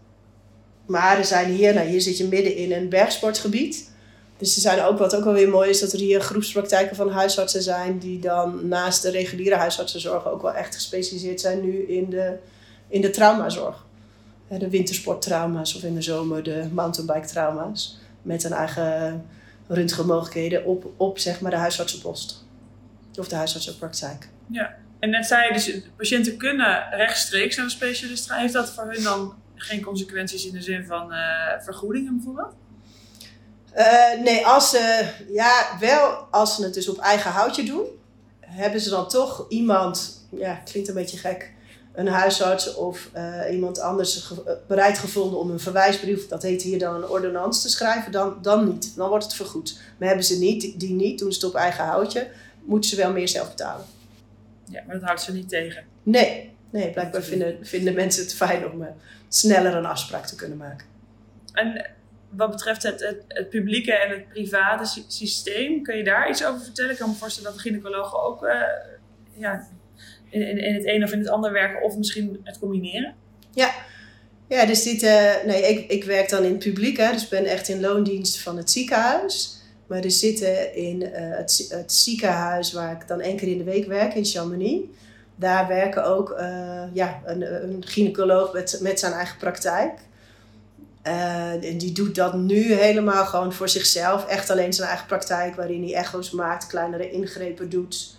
Maar 0.86 1.18
er 1.18 1.26
zijn 1.26 1.52
hier, 1.52 1.74
nou 1.74 1.88
hier 1.88 2.02
zit 2.02 2.18
je 2.18 2.28
midden 2.28 2.56
in 2.56 2.72
een 2.72 2.90
bergsportgebied. 2.90 3.90
Dus 4.38 4.56
er 4.56 4.62
zijn 4.62 4.82
ook 4.82 4.98
wat 4.98 5.16
ook 5.16 5.24
wel 5.24 5.34
weer 5.34 5.50
mooi 5.50 5.70
is 5.70 5.80
dat 5.80 5.94
er 5.94 6.00
hier 6.00 6.22
groepspraktijken 6.22 6.96
van 6.96 7.10
huisartsen 7.10 7.62
zijn 7.62 7.98
die 8.00 8.20
dan 8.20 8.68
naast 8.68 9.02
de 9.02 9.10
reguliere 9.10 9.56
huisartsenzorg 9.56 10.28
ook 10.28 10.42
wel 10.42 10.54
echt 10.54 10.76
gespecialiseerd 10.76 11.42
zijn 11.42 11.62
nu 11.62 11.88
in 11.88 12.10
de, 12.10 12.38
in 12.88 13.02
de 13.02 13.10
traumazorg. 13.10 13.86
De 14.60 14.70
wintersporttrauma's 14.70 15.76
of 15.76 15.84
in 15.84 15.94
de 15.94 16.02
zomer 16.02 16.44
de 16.44 16.68
mountainbike 16.72 17.28
trauma's. 17.28 18.00
Met 18.22 18.44
een 18.44 18.54
eigen 18.54 19.26
röntgenmogelijkheden 19.68 20.66
op, 20.66 20.86
op 20.98 21.20
zeg 21.20 21.42
maar 21.42 21.52
de 21.52 21.58
huisartsenpost. 21.58 22.46
Of 23.16 23.28
de 23.28 23.36
huisartsenpraktijk. 23.36 24.30
Ja, 24.46 24.76
en 25.00 25.10
net 25.10 25.26
zei 25.26 25.48
je 25.48 25.54
dus 25.54 25.82
patiënten 25.96 26.38
kunnen 26.38 26.90
rechtstreeks 26.90 27.56
naar 27.56 27.66
de 27.66 27.72
specialist 27.72 28.30
gaan. 28.30 28.40
Heeft 28.40 28.54
dat 28.54 28.70
voor 28.70 28.92
hun 28.92 29.04
dan 29.04 29.34
geen 29.56 29.82
consequenties 29.82 30.46
in 30.46 30.54
de 30.54 30.62
zin 30.62 30.86
van 30.86 31.14
uh, 31.14 31.18
vergoedingen 31.60 32.16
bijvoorbeeld? 32.16 32.54
Uh, 33.78 34.24
nee, 34.24 34.46
als 34.46 34.70
ze, 34.70 35.10
ja, 35.30 35.78
wel 35.80 36.28
als 36.32 36.56
ze 36.56 36.64
het 36.64 36.74
dus 36.74 36.90
op 36.90 36.98
eigen 36.98 37.32
houtje 37.32 37.64
doen, 37.64 37.86
hebben 38.40 38.82
ze 38.82 38.90
dan 38.90 39.10
toch 39.10 39.46
iemand, 39.50 40.26
ja, 40.30 40.56
klinkt 40.56 40.90
een 40.90 40.96
beetje 40.96 41.18
gek, 41.18 41.54
een 41.94 42.08
huisarts 42.08 42.76
of 42.76 43.10
uh, 43.16 43.52
iemand 43.52 43.80
anders 43.80 44.16
ge 44.16 44.58
bereid 44.68 44.98
gevonden 44.98 45.40
om 45.40 45.52
een 45.52 45.60
verwijsbrief, 45.60 46.28
dat 46.28 46.42
heet 46.42 46.62
hier 46.62 46.80
dan 46.80 46.96
een 46.96 47.10
ordonnans 47.10 47.62
te 47.62 47.70
schrijven, 47.70 48.12
dan, 48.12 48.38
dan 48.42 48.68
niet. 48.68 48.96
Dan 48.96 49.10
wordt 49.10 49.24
het 49.24 49.34
vergoed. 49.34 49.80
Maar 49.98 50.08
hebben 50.08 50.26
ze 50.26 50.40
niet, 50.40 50.80
die 50.80 50.94
niet, 50.94 51.20
doen 51.20 51.34
ze 51.34 51.40
het 51.40 51.48
op 51.48 51.56
eigen 51.56 51.84
houtje, 51.84 52.28
moeten 52.64 52.90
ze 52.90 52.96
wel 52.96 53.12
meer 53.12 53.28
zelf 53.28 53.50
betalen. 53.50 53.86
Ja, 54.66 54.84
maar 54.86 54.96
dat 54.96 55.04
houdt 55.04 55.22
ze 55.22 55.34
niet 55.34 55.50
tegen. 55.50 55.84
Nee, 56.04 56.52
nee 56.70 56.92
blijkbaar 56.92 57.24
vinden, 57.24 57.58
vinden 57.62 57.94
mensen 57.94 58.24
het 58.24 58.34
fijn 58.34 58.72
om 58.72 58.88
sneller 59.28 59.76
een 59.76 59.86
afspraak 59.86 60.26
te 60.26 60.36
kunnen 60.36 60.58
maken. 60.58 60.86
En 61.54 61.90
wat 62.30 62.52
betreft 62.52 62.84
het, 62.84 63.00
het, 63.00 63.24
het, 63.28 63.50
publieke 63.50 63.94
en 63.94 64.10
het 64.10 64.28
private 64.28 65.02
systeem, 65.08 65.84
kun 65.84 65.98
je 65.98 66.04
daar 66.04 66.30
iets 66.30 66.46
over 66.46 66.62
vertellen? 66.62 66.92
Ik 66.92 66.98
kan 66.98 67.10
me 67.10 67.16
voorstellen 67.16 67.52
dat 67.52 67.62
de 67.62 67.70
gynaecologen 67.70 68.24
ook 68.24 68.44
uh, 68.44 68.52
ja, 69.34 69.68
in, 70.32 70.58
in, 70.58 70.74
het 70.74 70.86
een 70.86 71.04
of 71.04 71.12
in 71.12 71.20
het 71.20 71.30
ander 71.30 71.52
werken, 71.52 71.84
of 71.84 71.98
misschien 71.98 72.42
het 72.44 72.60
combineren. 72.60 73.14
Ja, 73.54 73.72
ja 74.48 74.66
dus 74.66 74.84
dit, 74.84 75.04
uh, 75.04 75.34
nee, 75.46 75.62
ik, 75.62 75.92
ik 75.92 76.04
werk 76.04 76.30
dan 76.30 76.44
in 76.44 76.52
het 76.52 76.64
publiek, 76.64 76.98
hè, 76.98 77.12
dus 77.12 77.28
ben 77.28 77.46
echt 77.46 77.68
in 77.68 77.82
loondienst 77.82 78.40
van 78.40 78.58
het 78.58 78.72
ziekenhuis. 78.72 79.60
Maar 79.88 80.04
er 80.04 80.12
zitten 80.12 80.76
in 80.76 81.02
uh, 81.02 81.10
het, 81.14 81.84
ziekenhuis 81.86 82.74
waar 82.74 82.92
ik 82.92 83.08
dan 83.08 83.22
één 83.22 83.38
keer 83.38 83.48
in 83.48 83.58
de 83.58 83.64
week 83.64 83.88
werk, 83.88 84.14
in 84.14 84.26
Chamonix 84.26 84.84
daar 85.36 85.68
werken 85.68 86.06
ook 86.06 86.32
uh, 86.40 86.84
ja, 86.94 87.22
een, 87.26 87.64
een 87.64 87.84
gynaecoloog 87.86 88.54
met, 88.54 88.80
met 88.82 89.00
zijn 89.00 89.14
eigen 89.14 89.38
praktijk. 89.38 90.00
En 91.02 91.78
die 91.78 91.92
doet 91.92 92.16
dat 92.16 92.34
nu 92.34 92.74
helemaal 92.74 93.26
gewoon 93.26 93.54
voor 93.54 93.70
zichzelf. 93.70 94.28
Echt 94.28 94.50
alleen 94.50 94.74
zijn 94.74 94.88
eigen 94.88 95.08
praktijk, 95.08 95.56
waarin 95.56 95.84
hij 95.84 95.94
echo's 95.94 96.32
maakt, 96.32 96.68
kleinere 96.68 97.12
ingrepen 97.12 97.70
doet. 97.70 98.16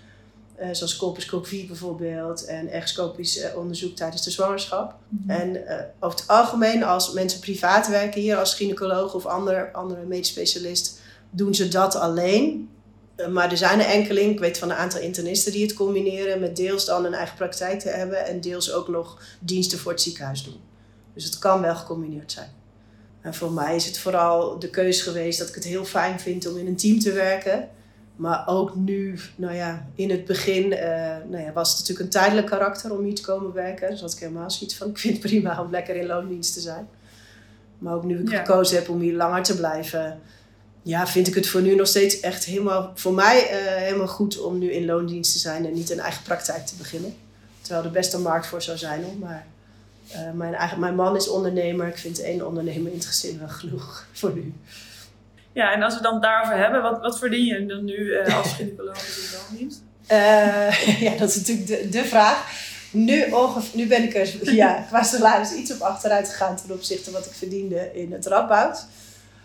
Uh, 0.63 0.69
zoals 0.73 0.97
colposcopie 0.97 1.67
bijvoorbeeld 1.67 2.45
en 2.45 2.69
echoscopisch 2.69 3.41
onderzoek 3.57 3.97
tijdens 3.97 4.23
de 4.23 4.31
zwangerschap. 4.31 4.95
Mm 5.09 5.23
-hmm. 5.27 5.31
En 5.31 5.65
over 6.01 6.19
het 6.19 6.29
algemeen, 6.29 6.85
als 6.85 7.13
mensen 7.13 7.41
privaat 7.41 7.89
werken 7.89 8.21
hier 8.21 8.37
als 8.37 8.55
gynaecoloog 8.55 9.15
of 9.15 9.27
ander, 9.27 9.71
andere 9.73 10.05
medisch 10.05 10.29
specialist, 10.29 11.01
doen 11.31 11.55
ze 11.55 11.69
dat 11.69 11.95
alleen. 11.95 12.71
Eh, 13.15 13.27
maar 13.29 13.51
er 13.51 13.57
zijn 13.57 13.81
er 13.81 13.87
enkeling, 13.87 14.33
ik 14.33 14.39
weet 14.39 14.59
van 14.59 14.71
een 14.71 14.77
aantal 14.77 15.01
internisten 15.01 15.53
die 15.53 15.63
het 15.63 15.75
combineren 15.75 16.41
met 16.41 16.57
deels 16.57 16.85
dan 16.85 17.05
een 17.05 17.15
eigen 17.15 17.37
praktijk 17.37 17.81
te 17.81 17.89
hebben 17.89 18.27
en 18.27 18.41
deels 18.41 18.73
ook 18.73 18.89
nog 18.89 19.23
diensten 19.41 19.79
voor 19.79 19.93
het 19.93 20.01
ziekenhuis 20.01 20.45
doen. 20.45 20.61
Dus 21.15 21.25
het 21.25 21.39
kan 21.39 21.61
wel 21.61 21.77
gecombineerd 21.77 22.33
zijn. 22.33 22.51
En 23.21 23.35
voor 23.35 23.53
mij 23.53 23.77
is 23.77 23.87
het 23.87 23.99
vooral 23.99 24.59
de 24.59 24.71
keuze 24.71 25.03
geweest 25.03 25.39
dat 25.39 25.49
ik 25.49 25.55
het 25.55 25.65
heel 25.65 25.85
fijn 25.85 26.21
vind 26.21 26.47
om 26.47 26.57
in 26.57 26.67
een 26.67 26.77
team 26.77 26.99
te 26.99 27.13
werken. 27.13 27.69
Maar 28.17 28.43
ook 28.47 28.75
nu, 28.75 29.19
nou 29.37 29.55
ja, 29.55 29.87
in 29.95 30.11
het 30.11 30.25
begin 30.25 30.65
uh, 30.73 30.81
nou 31.29 31.43
ja, 31.43 31.53
was 31.53 31.69
het 31.69 31.79
natuurlijk 31.79 32.01
een 32.01 32.21
tijdelijk 32.21 32.47
karakter 32.47 32.93
om 32.93 33.05
hier 33.05 33.15
te 33.15 33.23
komen 33.23 33.53
werken. 33.53 33.91
Dus 33.91 34.01
had 34.01 34.13
ik 34.13 34.19
helemaal 34.19 34.51
zoiets 34.51 34.77
van, 34.77 34.89
ik 34.91 34.99
vind 34.99 35.13
het 35.13 35.23
prima 35.23 35.63
om 35.63 35.71
lekker 35.71 35.97
in 35.97 36.07
loondienst 36.07 36.55
te 36.55 36.61
zijn. 36.61 36.89
Maar 37.79 37.95
ook 37.95 38.05
nu 38.05 38.19
ik 38.19 38.31
ja. 38.31 38.39
gekozen 38.39 38.77
heb 38.77 38.89
om 38.89 39.01
hier 39.01 39.15
langer 39.15 39.43
te 39.43 39.57
blijven, 39.57 40.21
ja, 40.83 41.07
vind 41.07 41.29
ik 41.29 41.35
het 41.35 41.49
voor 41.49 41.63
nu 41.63 41.75
nog 41.75 41.87
steeds 41.87 42.21
echt 42.21 42.45
helemaal, 42.45 42.93
voor 42.95 43.15
mij 43.15 43.43
uh, 43.43 43.75
helemaal 43.77 44.09
goed 44.09 44.41
om 44.41 44.59
nu 44.59 44.73
in 44.73 44.85
loondienst 44.85 45.33
te 45.33 45.39
zijn 45.39 45.67
en 45.67 45.75
niet 45.75 45.91
een 45.91 46.01
eigen 46.01 46.23
praktijk 46.23 46.67
te 46.67 46.75
beginnen. 46.77 47.15
Terwijl 47.61 47.85
er 47.85 47.91
best 47.91 48.15
een 48.15 48.23
markt 48.23 48.47
voor 48.47 48.63
zou 48.63 48.79
zijn 48.79 49.03
hoor. 49.05 49.17
Maar 49.17 49.47
uh, 50.13 50.31
mijn, 50.35 50.55
eigen, 50.55 50.81
mijn 50.81 50.95
man 50.95 51.17
is 51.17 51.29
ondernemer. 51.29 51.87
Ik 51.87 51.99
vind 51.99 52.21
één 52.21 52.47
ondernemer 52.47 52.91
in 52.91 52.97
het 52.97 53.07
gezin 53.07 53.39
wel 53.39 53.49
genoeg 53.49 54.07
voor 54.13 54.33
nu. 54.35 54.53
Ja, 55.53 55.73
en 55.73 55.83
als 55.83 55.97
we 55.97 56.03
dan 56.03 56.21
daarover 56.21 56.57
hebben, 56.57 56.83
wat, 56.83 57.01
wat 57.01 57.19
verdien 57.19 57.45
je 57.45 57.67
dan 57.67 57.85
nu 57.85 57.97
uh, 57.97 58.37
als 58.37 58.53
gynaecoloog 58.57 58.97
in 58.97 59.39
loondienst? 59.39 59.83
ja, 61.07 61.17
dat 61.19 61.29
is 61.29 61.37
natuurlijk 61.37 61.67
de, 61.67 61.89
de 61.89 62.05
vraag. 62.05 62.71
Nu, 62.91 63.31
ongeveer, 63.31 63.77
nu 63.77 63.87
ben 63.87 64.03
ik 64.03 64.15
er 64.15 64.55
ja, 64.63 64.85
qua 64.89 65.03
salaris 65.03 65.53
iets 65.53 65.73
op 65.73 65.81
achteruit 65.81 66.29
gegaan 66.29 66.57
ten 66.57 66.75
opzichte 66.75 67.05
van 67.05 67.13
wat 67.13 67.27
ik 67.27 67.33
verdiende 67.33 67.91
in 67.95 68.13
het 68.13 68.27
Radboud. 68.27 68.87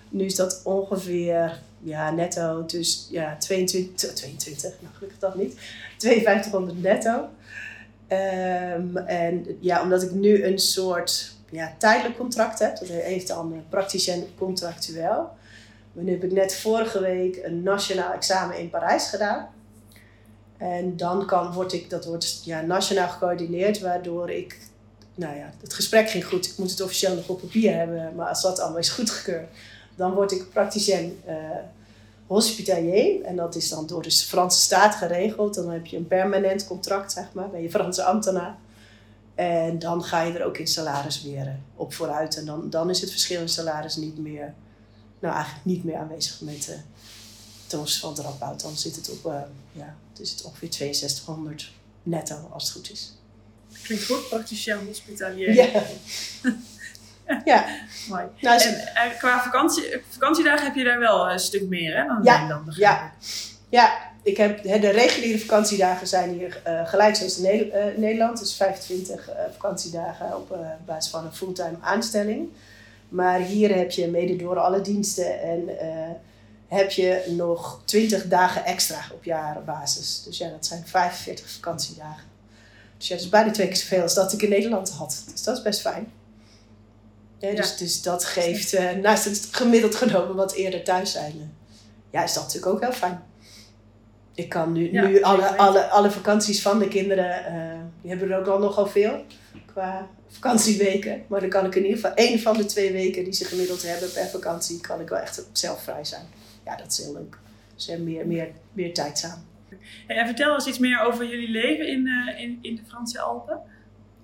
Nu 0.09 0.25
is 0.25 0.35
dat 0.35 0.61
ongeveer 0.63 1.59
ja, 1.79 2.11
netto, 2.11 2.65
dus 2.65 3.07
ja, 3.11 3.35
22, 3.39 4.13
22, 4.13 4.61
nou 4.81 4.93
gelukkig 4.93 5.19
dat 5.19 5.35
niet, 5.35 5.53
5200 5.97 6.81
netto. 6.81 7.29
Um, 8.09 8.97
en 8.97 9.57
ja, 9.59 9.81
omdat 9.81 10.03
ik 10.03 10.11
nu 10.11 10.43
een 10.43 10.59
soort 10.59 11.31
ja, 11.49 11.75
tijdelijk 11.77 12.17
contract 12.17 12.59
heb, 12.59 12.77
dat 12.77 12.87
heeft 12.87 13.27
dan 13.27 13.63
praktisch 13.69 14.07
en 14.07 14.27
contractueel. 14.37 15.29
Nu 16.03 16.11
heb 16.11 16.23
ik 16.23 16.31
net 16.31 16.55
vorige 16.55 16.99
week 17.01 17.39
een 17.43 17.63
nationaal 17.63 18.11
examen 18.11 18.57
in 18.57 18.69
Parijs 18.69 19.09
gedaan. 19.09 19.49
En 20.57 20.97
dan 20.97 21.25
kan, 21.25 21.53
word 21.53 21.73
ik, 21.73 21.89
dat 21.89 22.05
wordt 22.05 22.41
ja, 22.43 22.61
nationaal 22.61 23.07
gecoördineerd, 23.07 23.79
waardoor 23.79 24.29
ik, 24.29 24.59
nou 25.15 25.35
ja, 25.35 25.51
het 25.61 25.73
gesprek 25.73 26.09
ging 26.09 26.25
goed. 26.25 26.45
Ik 26.45 26.57
moet 26.57 26.71
het 26.71 26.81
officieel 26.81 27.15
nog 27.15 27.27
op 27.27 27.39
papier 27.39 27.75
hebben, 27.75 28.15
maar 28.15 28.27
als 28.27 28.41
dat 28.41 28.59
allemaal 28.59 28.79
is 28.79 28.89
goedgekeurd, 28.89 29.47
dan 29.95 30.13
word 30.13 30.31
ik 30.31 30.49
praticien 30.49 31.19
uh, 31.27 31.33
hospitalier. 32.27 33.21
En 33.21 33.35
dat 33.35 33.55
is 33.55 33.69
dan 33.69 33.87
door 33.87 34.03
de 34.03 34.11
Franse 34.11 34.59
staat 34.59 34.95
geregeld. 34.95 35.53
Dan 35.53 35.71
heb 35.71 35.85
je 35.85 35.97
een 35.97 36.07
permanent 36.07 36.67
contract, 36.67 37.11
zeg 37.11 37.25
maar, 37.33 37.49
ben 37.49 37.61
je 37.61 37.69
Franse 37.69 38.03
ambtenaar. 38.03 38.55
En 39.35 39.79
dan 39.79 40.03
ga 40.03 40.21
je 40.21 40.39
er 40.39 40.45
ook 40.45 40.57
in 40.57 40.67
salaris 40.67 41.23
weer 41.23 41.55
op 41.75 41.93
vooruit. 41.93 42.37
En 42.37 42.45
dan, 42.45 42.69
dan 42.69 42.89
is 42.89 43.01
het 43.01 43.11
verschil 43.11 43.41
in 43.41 43.49
salaris 43.49 43.95
niet 43.95 44.17
meer, 44.17 44.53
nou 45.19 45.33
eigenlijk 45.33 45.65
niet 45.65 45.83
meer 45.83 45.97
aanwezig 45.97 46.41
met 46.41 46.67
uh, 46.69 46.75
ten 47.67 47.79
opzichte 47.79 48.05
van 48.05 48.15
drop-out. 48.15 48.61
Dan 48.61 48.77
zit 48.77 48.95
het 48.95 49.09
op, 49.09 49.25
uh, 49.25 49.41
ja, 49.71 49.95
het 50.09 50.19
is 50.19 50.31
het 50.31 50.43
ongeveer 50.43 50.73
6200 50.73 51.71
netto 52.03 52.49
als 52.53 52.63
het 52.63 52.71
goed 52.71 52.91
is. 52.91 53.13
Klinkt 53.81 54.05
goed, 54.05 54.29
prakticien 54.29 54.85
hospitalier. 54.85 55.53
Ja. 55.53 55.83
ja. 57.45 57.65
Mooi. 58.07 58.23
Nou, 58.41 58.61
en 58.61 58.73
uh, 58.73 59.17
qua 59.17 59.43
vakantie, 59.43 60.01
vakantiedagen 60.09 60.65
heb 60.65 60.75
je 60.75 60.83
daar 60.83 60.99
wel 60.99 61.31
een 61.31 61.39
stuk 61.39 61.67
meer 61.67 61.97
hè, 61.97 62.05
dan 62.05 62.19
ja. 62.23 62.39
Nederland. 62.39 62.75
Ja. 62.75 63.13
ja, 63.69 64.11
ik 64.23 64.37
heb, 64.37 64.63
de 64.63 64.89
reguliere 64.89 65.39
vakantiedagen 65.39 66.07
zijn 66.07 66.29
hier 66.29 66.61
uh, 66.67 66.87
gelijk 66.87 67.15
zoals 67.15 67.37
in 67.37 67.71
Nederland. 67.95 68.39
Dus 68.39 68.55
25 68.55 69.29
uh, 69.29 69.35
vakantiedagen 69.51 70.35
op 70.35 70.57
basis 70.85 71.11
van 71.11 71.25
een 71.25 71.33
fulltime 71.33 71.77
aanstelling. 71.81 72.49
Maar 73.09 73.39
hier 73.39 73.75
heb 73.75 73.91
je 73.91 74.07
mede 74.07 74.35
door 74.35 74.57
alle 74.57 74.81
diensten 74.81 75.41
en 75.41 75.69
heb 76.67 76.91
je 76.91 77.23
nog 77.27 77.81
20 77.85 78.27
dagen 78.27 78.65
extra 78.65 79.05
op 79.13 79.23
jaarbasis. 79.23 80.23
Dus 80.23 80.37
ja, 80.37 80.49
dat 80.49 80.65
zijn 80.65 80.87
45 80.87 81.49
vakantiedagen. 81.49 82.27
Dus 82.97 83.07
ja, 83.07 83.15
dat 83.15 83.23
is 83.23 83.29
bijna 83.29 83.51
twee 83.51 83.67
keer 83.67 83.77
zoveel 83.77 84.01
als 84.01 84.13
dat 84.13 84.33
ik 84.33 84.41
in 84.41 84.49
Nederland 84.49 84.89
had. 84.89 85.23
Dus 85.31 85.43
dat 85.43 85.57
is 85.57 85.63
best 85.63 85.81
fijn. 85.81 86.11
Ja, 87.37 87.51
dus, 87.55 87.69
ja. 87.69 87.77
dus 87.77 88.01
dat 88.01 88.25
geeft, 88.25 88.73
uh, 88.73 88.91
naast 88.91 89.25
het 89.25 89.47
gemiddeld 89.51 89.95
genomen 89.95 90.35
wat 90.35 90.53
eerder 90.53 90.83
thuis 90.83 91.11
zijn, 91.11 91.55
ja, 92.09 92.23
is 92.23 92.33
dat 92.33 92.43
natuurlijk 92.43 92.73
ook 92.73 92.81
heel 92.81 92.91
fijn. 92.91 93.23
Ik 94.33 94.49
kan 94.49 94.71
nu, 94.71 94.91
ja, 94.91 95.07
nu 95.07 95.21
alle, 95.21 95.57
alle, 95.57 95.87
alle 95.87 96.11
vakanties 96.11 96.61
van 96.61 96.79
de 96.79 96.87
kinderen, 96.87 97.53
uh, 97.53 97.79
die 98.07 98.15
hebben 98.15 98.35
er 98.35 98.41
ook 98.41 98.47
al 98.47 98.59
nogal 98.59 98.87
veel 98.87 99.25
qua 99.65 100.09
vakantieweken. 100.27 101.23
Maar 101.27 101.39
dan 101.39 101.49
kan 101.49 101.65
ik 101.65 101.75
in 101.75 101.83
ieder 101.83 101.97
geval 101.97 102.15
één 102.15 102.39
van 102.39 102.57
de 102.57 102.65
twee 102.65 102.91
weken 102.91 103.23
die 103.23 103.33
ze 103.33 103.45
gemiddeld 103.45 103.83
hebben 103.83 104.11
per 104.11 104.27
vakantie, 104.27 104.81
kan 104.81 104.99
ik 105.01 105.09
wel 105.09 105.19
echt 105.19 105.47
zelf 105.51 105.83
vrij 105.83 106.05
zijn. 106.05 106.25
Ja, 106.65 106.75
dat 106.75 106.91
is 106.91 106.97
heel 106.97 107.13
leuk. 107.13 107.37
Dus 107.75 107.87
meer, 107.97 108.27
meer, 108.27 108.49
meer 108.73 108.93
tijd 108.93 109.17
samen. 109.17 109.45
En 110.07 110.25
vertel 110.25 110.53
eens 110.53 110.67
iets 110.67 110.79
meer 110.79 111.01
over 111.01 111.27
jullie 111.27 111.49
leven 111.49 111.87
in, 111.87 112.07
uh, 112.07 112.41
in, 112.41 112.59
in 112.61 112.75
de 112.75 112.81
Franse 112.87 113.19
Alpen. 113.19 113.61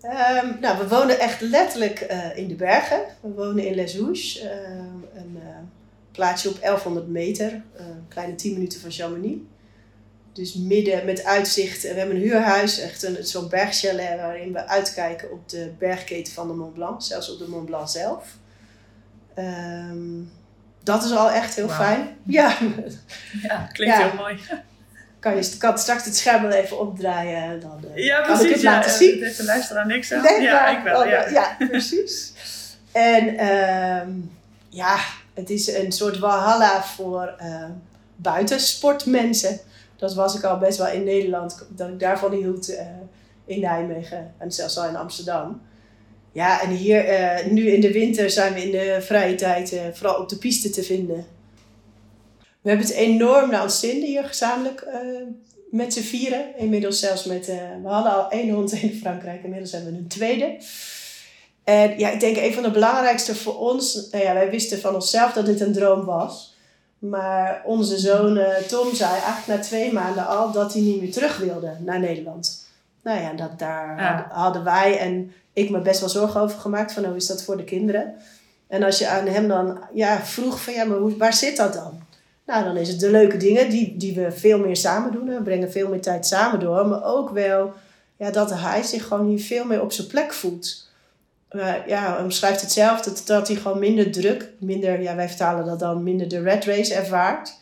Um, 0.03 0.57
nou, 0.59 0.77
we 0.77 0.87
wonen 0.87 1.19
echt 1.19 1.41
letterlijk 1.41 2.07
uh, 2.11 2.37
in 2.37 2.47
de 2.47 2.55
bergen. 2.55 3.01
We 3.21 3.29
wonen 3.29 3.65
in 3.65 3.75
Les 3.75 3.97
Houches, 3.97 4.43
uh, 4.43 4.49
een 5.13 5.39
plaatsje 6.11 6.49
op 6.49 6.61
1100 6.61 7.07
meter, 7.07 7.51
een 7.75 8.05
kleine 8.07 8.35
10 8.35 8.53
minuten 8.53 8.79
van 8.79 8.91
Chamonix. 8.91 9.37
Dus 10.33 10.53
midden 10.53 11.05
met 11.05 11.23
uitzicht. 11.23 11.81
We 11.81 11.87
hebben 11.87 12.15
een 12.15 12.21
huurhuis, 12.21 12.79
echt 12.79 13.03
een, 13.03 13.17
zo'n 13.25 13.49
bergchalet 13.49 14.19
waarin 14.19 14.53
we 14.53 14.67
uitkijken 14.67 15.31
op 15.31 15.49
de 15.49 15.71
bergketen 15.79 16.33
van 16.33 16.47
de 16.47 16.53
Mont 16.53 16.73
Blanc, 16.73 17.01
zelfs 17.01 17.31
op 17.31 17.39
de 17.39 17.47
Mont 17.47 17.65
Blanc 17.65 17.89
zelf. 17.89 18.25
Um, 19.37 20.31
dat 20.83 21.03
is 21.03 21.11
al 21.11 21.31
echt 21.31 21.55
heel 21.55 21.67
wow. 21.67 21.75
fijn. 21.75 22.17
Ja, 22.23 22.57
ja 23.47 23.69
klinkt 23.71 23.95
ja. 23.95 24.09
heel 24.09 24.15
mooi. 24.17 24.39
Kan 25.19 25.35
je 25.35 25.57
kan 25.57 25.77
straks 25.77 26.05
het 26.05 26.17
scherm 26.17 26.41
wel 26.41 26.51
even 26.51 26.79
opdraaien, 26.79 27.59
dan 27.59 27.83
uh, 27.95 28.05
ja, 28.05 28.21
kan 28.21 28.25
precies, 28.25 28.45
ik 28.45 28.51
het 28.53 28.61
ja, 28.61 28.71
laten 28.71 28.91
zien. 28.91 29.17
Ja, 29.19 29.29
de 29.37 29.43
luisteraar 29.43 29.85
niks 29.85 30.11
aan. 30.11 30.21
Nee, 30.21 30.41
ja, 30.41 30.61
maar, 30.61 30.77
ik 30.77 30.83
wel. 30.83 31.07
Ja, 31.07 31.29
ja 31.29 31.55
precies. 31.67 32.33
en 32.91 33.47
um, 33.47 34.31
ja, 34.69 34.99
het 35.33 35.49
is 35.49 35.73
een 35.73 35.91
soort 35.91 36.19
walhalla 36.19 36.83
voor 36.83 37.35
uh, 37.41 37.65
buitensportmensen 38.15 39.59
dat 40.03 40.13
was 40.13 40.35
ik 40.35 40.43
al 40.43 40.57
best 40.57 40.77
wel 40.77 40.87
in 40.87 41.03
Nederland, 41.03 41.65
dat 41.69 41.89
ik 41.89 41.99
daarvan 41.99 42.31
hield 42.31 42.69
uh, 42.69 42.79
in 43.45 43.59
Nijmegen 43.59 44.33
en 44.37 44.51
zelfs 44.51 44.77
al 44.77 44.87
in 44.87 44.95
Amsterdam. 44.95 45.61
Ja, 46.31 46.61
en 46.61 46.69
hier, 46.69 47.09
uh, 47.09 47.51
nu 47.51 47.69
in 47.69 47.81
de 47.81 47.91
winter 47.91 48.29
zijn 48.29 48.53
we 48.53 48.61
in 48.63 48.71
de 48.71 48.97
vrije 49.01 49.35
tijd 49.35 49.73
uh, 49.73 49.81
vooral 49.93 50.21
op 50.21 50.29
de 50.29 50.37
piste 50.37 50.69
te 50.69 50.83
vinden. 50.83 51.25
We 52.61 52.69
hebben 52.69 52.87
het 52.87 52.95
enorm 52.95 53.49
naar 53.49 53.63
ons 53.63 53.79
zin 53.79 54.01
hier 54.01 54.23
gezamenlijk 54.23 54.87
met 55.71 55.93
z'n 55.93 56.01
vieren. 56.01 56.57
Inmiddels 56.57 56.99
zelfs 56.99 57.25
met, 57.25 57.45
we 57.81 57.87
hadden 57.87 58.13
al 58.13 58.29
één 58.29 58.49
hond 58.49 58.71
in 58.81 58.99
Frankrijk, 59.01 59.43
inmiddels 59.43 59.71
hebben 59.71 59.91
we 59.91 59.97
een 59.97 60.07
tweede. 60.07 60.57
En 61.63 61.99
ja, 61.99 62.09
ik 62.09 62.19
denk 62.19 62.37
een 62.37 62.53
van 62.53 62.63
de 62.63 62.71
belangrijkste 62.71 63.35
voor 63.35 63.59
ons, 63.59 64.07
nou 64.11 64.23
ja, 64.23 64.33
wij 64.33 64.49
wisten 64.49 64.79
van 64.79 64.95
onszelf 64.95 65.33
dat 65.33 65.45
dit 65.45 65.61
een 65.61 65.73
droom 65.73 66.05
was. 66.05 66.52
Maar 67.09 67.61
onze 67.65 67.97
zoon 67.97 68.39
Tom 68.67 68.95
zei 68.95 69.11
eigenlijk 69.11 69.47
na 69.47 69.59
twee 69.59 69.93
maanden 69.93 70.27
al 70.27 70.51
dat 70.51 70.73
hij 70.73 70.81
niet 70.81 71.01
meer 71.01 71.11
terug 71.11 71.37
wilde 71.37 71.75
naar 71.79 71.99
Nederland. 71.99 72.67
Nou 73.01 73.21
ja, 73.21 73.33
dat, 73.33 73.59
daar 73.59 74.01
ja. 74.01 74.27
hadden 74.31 74.63
wij 74.63 74.97
en 74.97 75.31
ik 75.53 75.69
me 75.69 75.81
best 75.81 75.99
wel 75.99 76.09
zorgen 76.09 76.41
over 76.41 76.59
gemaakt. 76.59 76.93
Van 76.93 77.05
hoe 77.05 77.15
is 77.15 77.27
dat 77.27 77.43
voor 77.43 77.57
de 77.57 77.63
kinderen? 77.63 78.15
En 78.67 78.83
als 78.83 78.99
je 78.99 79.07
aan 79.07 79.27
hem 79.27 79.47
dan 79.47 79.79
ja, 79.93 80.19
vroeg 80.19 80.61
van 80.61 80.73
ja, 80.73 80.83
maar 80.83 80.97
hoe, 80.97 81.17
waar 81.17 81.33
zit 81.33 81.57
dat 81.57 81.73
dan? 81.73 82.01
Nou, 82.45 82.63
dan 82.63 82.77
is 82.77 82.87
het 82.87 82.99
de 82.99 83.11
leuke 83.11 83.37
dingen 83.37 83.69
die, 83.69 83.97
die 83.97 84.15
we 84.15 84.31
veel 84.31 84.59
meer 84.59 84.75
samen 84.75 85.11
doen. 85.11 85.27
We 85.27 85.41
brengen 85.41 85.71
veel 85.71 85.89
meer 85.89 86.01
tijd 86.01 86.27
samen 86.27 86.59
door. 86.59 86.87
Maar 86.87 87.03
ook 87.03 87.29
wel 87.29 87.73
ja, 88.17 88.31
dat 88.31 88.53
hij 88.53 88.83
zich 88.83 89.07
gewoon 89.07 89.27
hier 89.27 89.39
veel 89.39 89.65
meer 89.65 89.81
op 89.81 89.91
zijn 89.91 90.07
plek 90.07 90.33
voelt. 90.33 90.91
Uh, 91.53 91.73
ja, 91.87 92.23
omschrijft 92.23 92.61
het 92.61 92.71
zelf 92.71 93.01
dat, 93.01 93.21
dat 93.25 93.47
hij 93.47 93.57
gewoon 93.57 93.79
minder 93.79 94.11
druk, 94.11 94.49
minder, 94.59 95.01
ja, 95.01 95.15
wij 95.15 95.27
vertalen 95.27 95.65
dat 95.65 95.79
dan, 95.79 96.03
minder 96.03 96.27
de 96.27 96.41
red 96.41 96.65
race 96.65 96.93
ervaart. 96.93 97.61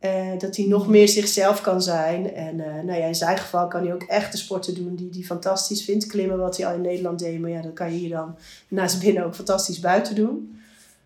Uh, 0.00 0.38
dat 0.38 0.56
hij 0.56 0.66
nog 0.66 0.88
meer 0.88 1.08
zichzelf 1.08 1.60
kan 1.60 1.82
zijn. 1.82 2.34
En 2.34 2.58
uh, 2.58 2.66
nou 2.66 2.98
ja, 2.98 3.06
in 3.06 3.14
zijn 3.14 3.38
geval 3.38 3.68
kan 3.68 3.82
hij 3.84 3.94
ook 3.94 4.02
echt 4.02 4.32
de 4.32 4.38
sporten 4.38 4.74
doen 4.74 4.96
die 4.96 5.08
hij 5.12 5.22
fantastisch 5.22 5.84
vindt. 5.84 6.06
Klimmen, 6.06 6.38
wat 6.38 6.56
hij 6.56 6.66
al 6.66 6.74
in 6.74 6.80
Nederland 6.80 7.18
deed. 7.18 7.40
Maar 7.40 7.50
ja, 7.50 7.62
dat 7.62 7.72
kan 7.72 7.92
je 7.92 7.98
hier 7.98 8.10
dan 8.10 8.36
naast 8.68 9.00
binnen 9.00 9.24
ook 9.24 9.34
fantastisch 9.34 9.80
buiten 9.80 10.14
doen. 10.14 10.60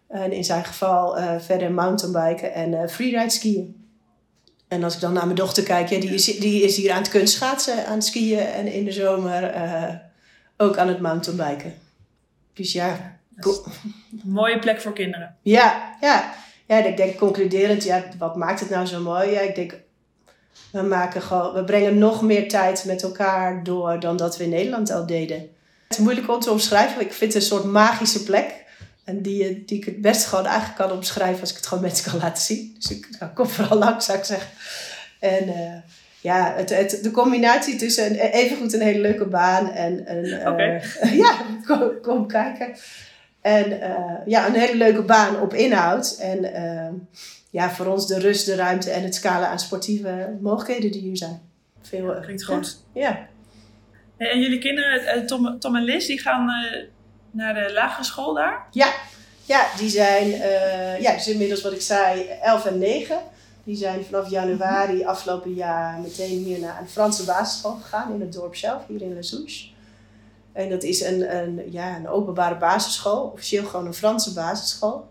En 0.08 0.32
in 0.32 0.44
zijn 0.44 0.64
geval 0.64 1.16
verder 1.40 1.72
mountainbiken 1.72 2.54
en 2.54 2.90
freeride 2.90 3.30
skiën. 3.30 3.87
En 4.68 4.85
als 4.85 4.94
ik 4.94 5.00
dan 5.00 5.12
naar 5.12 5.24
mijn 5.24 5.37
dochter 5.37 5.62
kijk, 5.62 5.88
ja, 5.88 6.00
die, 6.00 6.14
is, 6.14 6.24
die 6.24 6.62
is 6.62 6.76
hier 6.76 6.92
aan 6.92 7.02
het 7.02 7.11
kunstschaatsen, 7.11 7.87
aan 7.87 7.94
het 7.94 8.04
skiën. 8.04 8.38
En 8.38 8.66
in 8.66 8.85
de 8.85 8.92
zomer 8.92 9.54
ook 10.56 10.76
aan 10.76 10.88
het 10.88 11.00
mountainbiken. 11.00 11.82
Dus 12.55 12.73
ja. 12.73 13.19
Een 13.37 14.21
mooie 14.25 14.59
plek 14.59 14.81
voor 14.81 14.93
kinderen. 14.93 15.37
Ja, 15.43 15.97
ja. 16.01 16.35
Ja, 16.67 16.85
ik 16.85 16.97
denk 16.97 17.17
concluderend, 17.17 17.85
ja, 17.85 18.05
wat 18.19 18.37
maakt 18.37 18.61
het 18.61 18.71
nou 18.71 18.87
zo 18.87 19.01
mooi? 19.01 19.31
Ja, 19.31 19.41
ik 19.41 19.55
denk, 19.55 19.75
we, 20.71 20.83
maken 20.83 21.23
gewoon, 21.23 21.55
we 21.55 21.65
brengen 21.65 21.99
nog 21.99 22.23
meer 22.23 22.49
tijd 22.49 22.85
met 22.85 23.03
elkaar 23.03 23.65
door 23.65 24.01
dan 24.01 24.17
dat 24.17 24.37
we 24.37 24.45
in 24.45 24.51
Nederland 24.51 24.91
al 24.91 25.07
deden. 25.07 25.38
Het 25.38 25.99
is 25.99 25.99
moeilijk 25.99 26.29
om 26.29 26.41
te 26.41 26.51
omschrijven, 26.51 27.01
ik 27.01 27.12
vind 27.12 27.33
het 27.33 27.43
een 27.43 27.49
soort 27.49 27.65
magische 27.65 28.23
plek. 28.23 28.61
En 29.05 29.23
die, 29.23 29.65
die 29.65 29.79
ik 29.79 29.85
het 29.85 30.01
best 30.01 30.27
gewoon 30.27 30.47
eigenlijk 30.47 30.79
kan 30.79 30.93
omschrijven 30.93 31.41
als 31.41 31.51
ik 31.51 31.57
het 31.57 31.67
gewoon 31.67 31.83
mensen 31.83 32.11
kan 32.11 32.21
laten 32.21 32.43
zien. 32.43 32.77
Dus 32.79 32.91
ik 32.91 33.09
nou, 33.19 33.33
kom 33.33 33.47
vooral 33.47 33.79
langs, 33.79 34.05
zou 34.05 34.19
ik 34.19 34.25
zeggen. 34.25 34.51
En 35.21 35.49
uh, 35.49 35.77
ja, 36.22 36.54
het, 36.56 36.70
het, 36.70 36.98
de 37.02 37.11
combinatie 37.11 37.76
tussen 37.76 38.06
een, 38.06 38.16
evengoed 38.16 38.72
een 38.72 38.80
hele 38.80 39.00
leuke 39.00 39.26
baan 39.26 39.70
en 39.70 40.16
een... 40.16 40.48
Okay. 40.48 40.82
Uh, 41.04 41.16
ja, 41.16 41.37
kom, 41.66 42.00
kom 42.00 42.26
kijken. 42.26 42.76
En 43.40 43.70
uh, 43.70 44.26
ja, 44.26 44.46
een 44.46 44.54
hele 44.54 44.76
leuke 44.76 45.02
baan 45.02 45.40
op 45.40 45.54
inhoud. 45.54 46.16
En 46.20 46.44
uh, 46.44 47.00
ja, 47.50 47.70
voor 47.70 47.87
ons 47.87 48.06
de 48.06 48.18
rust, 48.18 48.46
de 48.46 48.54
ruimte 48.54 48.90
en 48.90 49.02
het 49.02 49.14
scala 49.14 49.46
aan 49.46 49.58
sportieve 49.58 50.37
mogelijkheden 50.40 50.92
die 50.92 51.00
hier 51.00 51.16
zijn. 51.16 51.40
Veel, 51.82 52.20
Klinkt 52.20 52.44
goed. 52.44 52.76
Ja. 52.92 53.26
En 54.16 54.40
jullie 54.40 54.58
kinderen, 54.58 55.26
Tom, 55.26 55.58
Tom 55.58 55.76
en 55.76 55.82
Liz, 55.82 56.06
die 56.06 56.20
gaan 56.20 56.46
naar 57.30 57.54
de 57.54 57.72
lagere 57.72 58.04
school 58.04 58.35
daar? 58.35 58.66
Ja, 58.70 58.92
ja 59.44 59.66
die 59.78 59.88
zijn 59.88 60.28
ja, 61.00 61.12
dus 61.12 61.28
inmiddels 61.28 61.62
wat 61.62 61.72
ik 61.72 61.80
zei, 61.80 62.26
11 62.42 62.66
en 62.66 62.78
9. 62.78 63.18
Die 63.64 63.77
zijn 63.77 64.05
vanaf 64.05 64.31
januari 64.31 65.05
afgelopen 65.05 65.55
jaar 65.55 66.01
meteen 66.01 66.38
hier 66.38 66.59
naar 66.59 66.81
een 66.81 66.88
Franse 66.88 67.25
basisschool 67.25 67.75
gegaan 67.83 68.12
in 68.12 68.20
het 68.20 68.33
dorp 68.33 68.57
zelf, 68.57 68.87
hier 68.87 69.03
in 69.03 69.14
Les 69.14 69.31
Houches. 69.31 69.75
En 70.53 70.70
dat 70.70 70.83
is 70.83 71.01
een, 71.01 71.37
een, 71.37 71.70
ja, 71.70 71.96
een 71.96 72.09
openbare 72.09 72.57
basisschool, 72.57 73.22
officieel 73.22 73.64
gewoon 73.64 73.87
een 73.87 73.94
Franse 73.94 74.33
basisschool. 74.33 75.09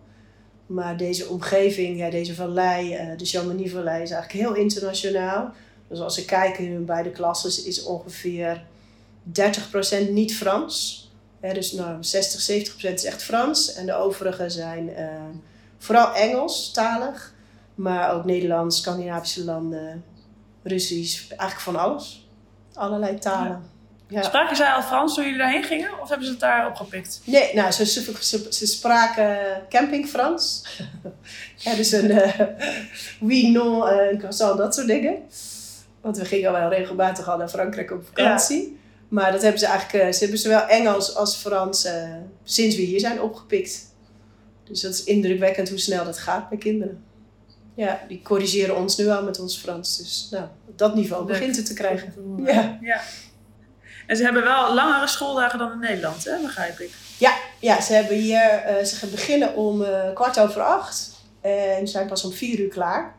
Maar 0.65 0.97
deze 0.97 1.27
omgeving, 1.27 1.97
ja, 1.97 2.09
deze 2.09 2.35
vallei, 2.35 2.95
uh, 2.95 3.17
de 3.17 3.25
Chamonix-vallei, 3.25 4.03
is 4.03 4.11
eigenlijk 4.11 4.45
heel 4.45 4.63
internationaal. 4.63 5.51
Dus 5.87 5.99
als 5.99 6.17
ik 6.17 6.25
kijk 6.25 6.57
in 6.57 6.71
hun 6.71 6.85
beide 6.85 7.09
klassen, 7.09 7.65
is 7.65 7.83
ongeveer 7.83 8.63
30% 10.07 10.09
niet 10.09 10.35
Frans. 10.35 10.99
Dus 11.53 11.71
nou, 11.71 12.03
60, 12.03 12.71
70% 12.89 12.93
is 12.93 13.03
echt 13.03 13.23
Frans. 13.23 13.73
En 13.73 13.85
de 13.85 13.93
overige 13.93 14.49
zijn 14.49 14.89
uh, 14.89 15.05
Vooral 15.81 16.13
Engelstalig, 16.13 17.30
maar 17.75 18.13
ook 18.13 18.25
Nederlands, 18.25 18.77
Scandinavische 18.77 19.43
landen, 19.43 20.03
Russisch, 20.63 21.29
eigenlijk 21.29 21.61
van 21.61 21.75
alles. 21.75 22.29
Allerlei 22.73 23.19
talen. 23.19 23.69
Ja. 24.11 24.21
Spraken 24.21 24.55
zij 24.55 24.71
al 24.71 24.81
Frans 24.81 25.15
toen 25.15 25.23
jullie 25.23 25.39
daarheen 25.39 25.63
gingen? 25.63 25.99
Of 26.01 26.09
hebben 26.09 26.25
ze 26.25 26.31
het 26.31 26.41
daar 26.41 26.67
opgepikt? 26.67 27.21
Nee, 27.23 27.53
nou, 27.53 27.71
ze, 27.71 27.85
ze, 27.85 28.15
ze, 28.49 28.67
spraken 28.67 29.37
camping 29.69 30.07
Frans. 30.07 30.65
ja, 31.63 31.75
dus 31.75 31.91
een 31.91 32.11
uh, 32.11 32.39
oui, 33.19 33.51
non, 33.51 33.93
uh, 33.93 34.17
croissant, 34.17 34.57
dat 34.57 34.75
soort 34.75 34.87
dingen. 34.87 35.17
Want 36.01 36.17
we 36.17 36.25
gingen 36.25 36.51
wel 36.51 36.69
regelmatig 36.69 37.29
al 37.29 37.37
naar 37.37 37.49
Frankrijk 37.49 37.91
op 37.91 38.05
vakantie. 38.05 38.79
Maar 39.07 39.31
dat 39.31 39.41
hebben 39.41 39.59
ze 39.59 39.65
eigenlijk, 39.65 40.05
uh, 40.05 40.11
ze 40.11 40.19
hebben 40.19 40.39
zowel 40.39 40.67
Engels 40.67 41.15
als 41.15 41.35
Frans 41.35 41.87
sinds 42.43 42.75
we 42.75 42.81
hier 42.81 42.99
zijn 42.99 43.21
opgepikt. 43.21 43.93
Dus 44.63 44.81
dat 44.81 44.93
is 44.93 45.03
indrukwekkend 45.03 45.69
hoe 45.69 45.79
snel 45.79 46.05
dat 46.05 46.17
gaat 46.17 46.49
bij 46.49 46.57
kinderen. 46.57 47.03
Ja, 47.81 47.99
die 48.07 48.21
corrigeren 48.21 48.75
ons 48.75 48.97
nu 48.97 49.09
al 49.09 49.23
met 49.23 49.39
ons 49.39 49.57
Frans. 49.57 49.97
Dus 49.97 50.27
nou, 50.31 50.43
op 50.67 50.77
dat 50.77 50.95
niveau 50.95 51.25
begint 51.25 51.55
het 51.55 51.65
te 51.65 51.73
krijgen. 51.73 52.13
Ja. 52.45 52.77
ja. 52.81 53.01
En 54.07 54.17
ze 54.17 54.23
hebben 54.23 54.43
wel 54.43 54.73
langere 54.73 55.07
schooldagen 55.07 55.59
dan 55.59 55.71
in 55.71 55.79
Nederland, 55.79 56.23
hè? 56.25 56.41
begrijp 56.41 56.79
ik. 56.79 56.91
Ja, 57.17 57.33
ja 57.59 57.81
ze 57.81 57.93
hebben 57.93 58.17
hier, 58.17 58.63
uh, 58.67 58.85
ze 58.85 58.95
gaan 58.95 59.09
beginnen 59.09 59.55
om 59.55 59.81
uh, 59.81 60.13
kwart 60.13 60.39
over 60.39 60.61
acht. 60.61 61.11
En 61.41 61.87
zijn 61.87 62.07
pas 62.07 62.23
om 62.23 62.31
vier 62.31 62.59
uur 62.59 62.69
klaar. 62.69 63.15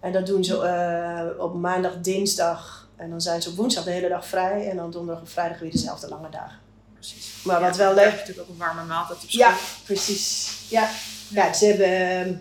En 0.00 0.12
dat 0.12 0.26
doen 0.26 0.44
ze 0.44 0.54
uh, 0.54 1.44
op 1.44 1.54
maandag, 1.54 2.00
dinsdag. 2.00 2.88
En 2.96 3.10
dan 3.10 3.20
zijn 3.20 3.42
ze 3.42 3.48
op 3.48 3.56
woensdag 3.56 3.84
de 3.84 3.90
hele 3.90 4.08
dag 4.08 4.26
vrij. 4.26 4.68
En 4.68 4.76
dan 4.76 4.90
donderdag 4.90 5.22
en 5.22 5.30
vrijdag 5.30 5.58
weer 5.58 5.70
dezelfde 5.70 6.08
lange 6.08 6.30
dagen. 6.30 6.58
Precies. 6.94 7.42
Maar 7.44 7.60
wat 7.60 7.76
wel 7.76 7.94
leuk... 7.94 8.10
Je 8.10 8.16
natuurlijk 8.16 8.40
ook 8.40 8.48
een 8.48 8.56
warme 8.56 8.84
maaltijd 8.84 9.22
op 9.22 9.30
school. 9.30 9.48
Ja, 9.48 9.56
precies. 9.84 10.50
Ja, 10.68 10.88
ja 11.28 11.52
ze 11.52 11.66
hebben 11.66 11.86
ehm, 11.86 12.34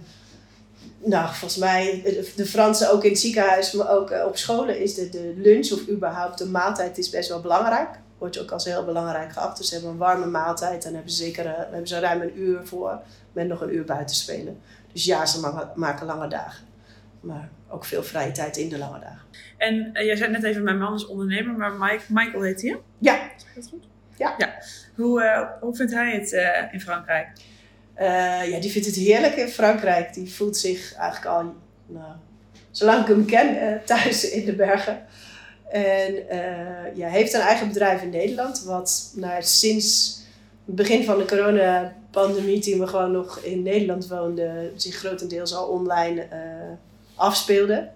nou, 1.05 1.27
volgens 1.27 1.57
mij, 1.57 2.01
de 2.35 2.45
Fransen 2.45 2.91
ook 2.91 3.03
in 3.03 3.09
het 3.09 3.19
ziekenhuis, 3.19 3.71
maar 3.71 3.89
ook 3.89 4.09
eh, 4.09 4.25
op 4.25 4.37
scholen 4.37 4.79
is 4.79 4.95
de, 4.95 5.09
de 5.09 5.33
lunch 5.35 5.71
of 5.71 5.89
überhaupt 5.89 6.37
de 6.37 6.45
maaltijd 6.45 6.97
is 6.97 7.09
best 7.09 7.29
wel 7.29 7.41
belangrijk. 7.41 7.89
Wordt 8.17 8.39
ook 8.39 8.51
als 8.51 8.65
heel 8.65 8.85
belangrijk 8.85 9.31
geacht. 9.31 9.57
Dus 9.57 9.67
ze 9.67 9.73
hebben 9.73 9.91
een 9.91 9.97
warme 9.97 10.25
maaltijd 10.25 10.85
en 10.85 10.93
hebben 10.93 11.11
ze 11.11 11.23
zeker 11.23 11.45
uh, 11.45 11.51
hebben 11.55 11.87
ze 11.87 11.99
ruim 11.99 12.21
een 12.21 12.39
uur 12.39 12.67
voor 12.67 12.99
met 13.31 13.47
nog 13.47 13.61
een 13.61 13.75
uur 13.75 13.85
buiten 13.85 14.15
spelen. 14.15 14.61
Dus 14.91 15.05
ja, 15.05 15.25
ze 15.25 15.71
maken 15.75 16.05
lange 16.05 16.27
dagen. 16.27 16.65
Maar 17.19 17.49
ook 17.69 17.85
veel 17.85 18.03
vrije 18.03 18.31
tijd 18.31 18.57
in 18.57 18.69
de 18.69 18.77
lange 18.77 18.99
dagen. 18.99 19.25
En 19.57 19.89
uh, 19.93 20.05
jij 20.05 20.15
zei 20.15 20.31
net 20.31 20.43
even, 20.43 20.63
mijn 20.63 20.77
man 20.77 20.93
is 20.93 21.05
ondernemer, 21.05 21.53
maar 21.55 21.73
Mike, 21.73 22.03
Michael 22.07 22.41
heet 22.41 22.61
hij? 22.61 22.81
Ja. 22.97 23.31
Is 23.35 23.45
dat 23.55 23.67
goed? 23.69 23.87
Ja. 24.17 24.35
ja. 24.37 24.53
Hoe, 24.95 25.49
hoe 25.61 25.75
vindt 25.75 25.93
hij 25.93 26.11
het 26.11 26.31
in 26.71 26.81
Frankrijk? 26.81 27.27
Uh, 27.99 28.49
ja, 28.49 28.59
die 28.59 28.71
vindt 28.71 28.87
het 28.87 28.95
heerlijk 28.95 29.35
in 29.35 29.47
Frankrijk. 29.47 30.13
Die 30.13 30.33
voelt 30.33 30.57
zich 30.57 30.93
eigenlijk 30.93 31.35
al, 31.35 31.53
nou, 31.85 32.11
zolang 32.71 33.01
ik 33.01 33.07
hem 33.07 33.25
ken, 33.25 33.55
uh, 33.55 33.75
thuis 33.85 34.29
in 34.29 34.45
de 34.45 34.55
bergen. 34.55 35.05
En 35.69 36.13
uh, 36.13 36.95
ja, 36.95 37.07
heeft 37.07 37.33
een 37.33 37.41
eigen 37.41 37.67
bedrijf 37.67 38.01
in 38.01 38.09
Nederland, 38.09 38.63
wat 38.63 39.11
nou, 39.15 39.43
sinds 39.43 40.19
het 40.65 40.75
begin 40.75 41.03
van 41.03 41.17
de 41.17 41.25
coronapandemie, 41.25 42.59
toen 42.59 42.79
we 42.79 42.87
gewoon 42.87 43.11
nog 43.11 43.37
in 43.39 43.63
Nederland 43.63 44.07
woonden, 44.07 44.71
zich 44.75 44.95
grotendeels 44.95 45.55
al 45.55 45.67
online 45.67 46.27
afspeelde. 47.15 47.89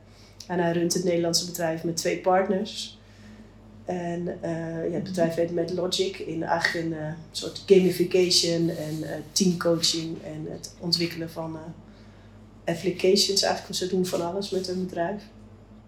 En 0.47 0.59
hij 0.59 0.71
runt 0.71 0.93
het 0.93 1.03
Nederlandse 1.03 1.45
bedrijf 1.45 1.83
met 1.83 1.97
twee 1.97 2.19
partners. 2.19 2.98
En 3.89 4.27
uh, 4.43 4.89
ja, 4.89 4.93
het 4.93 5.03
bedrijf 5.03 5.35
heet 5.35 5.53
met 5.53 5.73
Logic 5.73 6.17
in 6.17 6.43
eigenlijk 6.43 6.85
een 6.85 6.91
uh, 6.91 7.11
soort 7.31 7.63
gamification 7.65 8.69
en 8.69 8.97
uh, 9.01 9.09
teamcoaching 9.31 10.17
en 10.23 10.47
het 10.49 10.73
ontwikkelen 10.79 11.29
van 11.29 11.57
applications. 12.65 13.41
Eigenlijk, 13.41 13.75
ze 13.75 13.87
doen 13.87 14.05
van 14.05 14.31
alles 14.31 14.49
met 14.49 14.67
hun 14.67 14.85
bedrijf. 14.85 15.21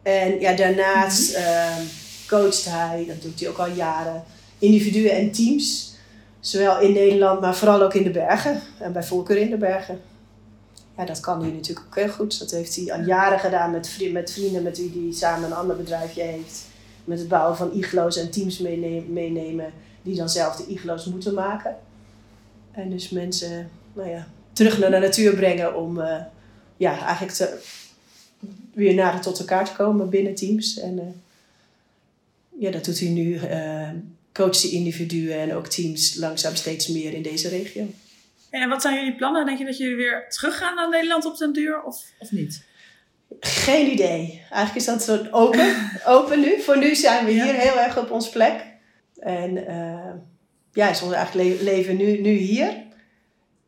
En 0.02 0.40
ja, 0.40 0.56
daarnaast 0.56 1.38
mm 1.38 1.88
coacht 2.28 2.66
hij, 2.66 3.06
dat 3.08 3.22
doet 3.22 3.40
hij 3.40 3.50
ook 3.50 3.58
al 3.58 3.72
jaren, 3.72 4.24
individuen 4.60 5.12
en 5.12 5.32
teams. 5.32 5.96
Zowel 6.40 6.80
in 6.80 6.94
Nederland, 6.94 7.42
maar 7.42 7.56
vooral 7.56 7.82
ook 7.82 7.94
in 7.94 8.04
de 8.04 8.10
bergen 8.10 8.62
en 8.80 8.94
bij 8.94 9.04
voorkeur 9.04 9.38
in 9.38 9.50
de 9.50 9.58
bergen. 9.58 10.02
Ja, 10.98 11.06
dat 11.06 11.20
kan 11.20 11.42
hij 11.42 11.52
natuurlijk 11.52 11.88
ook 11.88 11.96
heel 11.96 12.10
goed. 12.10 12.40
Dat 12.40 12.52
heeft 12.52 12.76
hij 12.76 12.94
al 12.94 13.02
jaren 13.02 13.40
gedaan 13.40 13.72
met, 13.72 13.90
vrienden, 13.90 14.14
met 14.14 14.32
vrienden 14.32 14.64
met 14.64 14.78
wie 14.78 14.92
hij 15.04 15.14
samen 15.14 15.50
een 15.50 15.56
ander 15.56 15.76
bedrijfje 15.76 16.22
heeft 16.22 16.70
met 17.04 17.20
het 17.20 17.28
bouwen 17.28 17.58
van 17.58 17.74
iglo's 17.74 18.18
en 18.18 18.32
teams 18.32 18.60
meenemen, 18.60 19.14
meenemen 19.14 19.74
die 20.02 20.16
dan 20.16 20.30
zelf 20.30 20.56
de 20.56 20.68
iglo's 20.68 21.06
moeten 21.06 21.34
maken. 21.34 21.78
En 22.72 22.90
dus 22.90 23.10
mensen 23.10 23.70
nou 23.94 24.10
ja, 24.10 24.28
terug 24.54 24.80
naar 24.80 24.92
de 24.92 24.98
natuur 24.98 25.36
brengen 25.36 25.76
om 25.76 25.98
uh, 25.98 26.18
ja, 26.78 27.06
eigenlijk 27.06 27.34
te, 27.34 27.60
weer 28.74 28.94
nader 28.94 29.22
tot 29.22 29.40
elkaar 29.40 29.66
te 29.66 29.76
komen 29.76 30.10
binnen 30.10 30.36
teams. 30.36 30.80
En 30.80 30.94
uh, 30.94 31.04
ja, 32.60 32.72
dat 32.72 32.86
doet 32.86 33.00
hij 33.00 33.10
nu. 33.10 33.34
Uh, 33.34 33.90
coacht 34.34 34.62
de 34.62 34.70
individuen 34.70 35.40
en 35.40 35.54
ook 35.54 35.68
teams 35.68 36.16
langzaam 36.16 36.56
steeds 36.56 36.88
meer 36.88 37.14
in 37.14 37.22
deze 37.22 37.50
regio. 37.50 37.88
En 38.50 38.70
wat 38.70 38.82
zijn 38.82 38.96
jullie 38.96 39.16
plannen? 39.16 39.46
Denk 39.46 39.58
je 39.58 39.66
dat 39.66 39.78
jullie 39.78 39.96
weer 39.96 40.26
teruggaan 40.30 40.76
naar 40.76 40.90
Nederland 40.90 41.26
op 41.26 41.38
den 41.38 41.54
duur 41.54 41.82
of, 41.82 42.04
of 42.20 42.32
niet? 42.32 42.64
Geen 43.39 43.91
idee. 43.91 44.44
Eigenlijk 44.50 44.76
is 44.76 44.86
dat 44.86 45.02
soort 45.02 45.34
open, 45.34 45.76
open 46.15 46.39
nu. 46.39 46.62
Voor 46.62 46.78
nu 46.78 46.96
zijn 46.96 47.26
we 47.26 47.32
hier 47.32 47.54
heel 47.54 47.80
erg 47.80 47.98
op 47.98 48.12
ons 48.12 48.30
plek. 48.30 48.65
En 49.20 49.58
uh, 49.58 50.13
ja, 50.74 50.89
is 50.89 51.02
ons 51.02 51.13
eigenlijk 51.13 51.62
leven 51.62 51.98
nu, 51.98 52.22
nu 52.22 52.32
hier. 52.32 52.74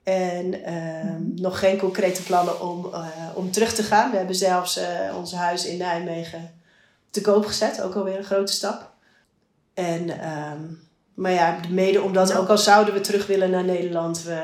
En 0.04 0.54
uh, 0.54 1.42
nog 1.42 1.60
geen 1.60 1.78
concrete 1.78 2.24
plannen 2.24 2.62
om, 2.62 2.86
uh, 2.86 3.08
om 3.34 3.52
terug 3.52 3.74
te 3.74 3.84
gaan. 3.84 4.12
We 4.12 4.18
hebben 4.18 4.36
zelfs 4.36 4.80
ons 5.18 5.34
huis 5.34 5.66
in 5.66 5.78
Nijmegen 5.78 6.52
te 7.10 7.22
koop 7.22 7.46
gezet. 7.46 7.82
Ook 7.82 7.96
alweer 7.96 8.18
een 8.18 8.24
grote 8.24 8.54
stap. 8.54 8.92
En, 9.74 10.06
maar 11.14 11.32
ja, 11.32 11.60
mede 11.70 12.02
omdat 12.02 12.36
ook 12.36 12.48
al 12.48 12.58
zouden 12.58 12.94
we 12.94 13.02
terug 13.02 13.28
willen 13.28 13.50
naar 13.50 13.64
Nederland. 13.64 14.24
We, 14.24 14.42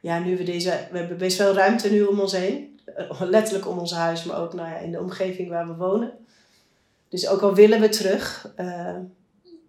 ja, 0.00 0.18
nu 0.18 0.36
we 0.36 0.44
deze, 0.44 0.86
we 0.90 0.98
hebben 0.98 1.18
best 1.18 1.36
veel 1.36 1.54
ruimte 1.54 1.90
nu 1.90 2.02
om 2.02 2.20
ons 2.20 2.32
heen. 2.32 2.71
Eh, 2.96 3.20
letterlijk 3.36 3.68
om 3.68 3.78
ons 3.78 3.92
huis, 3.92 4.24
maar 4.24 4.40
ook 4.40 4.52
nou 4.54 4.68
ja, 4.68 4.78
in 4.78 4.90
de 4.90 5.00
omgeving 5.00 5.48
waar 5.48 5.66
we 5.66 5.74
wonen. 5.74 6.12
Dus 7.08 7.28
ook 7.28 7.40
al 7.40 7.54
willen 7.54 7.80
we 7.80 7.88
terug. 7.88 8.52
Uh, 8.60 8.96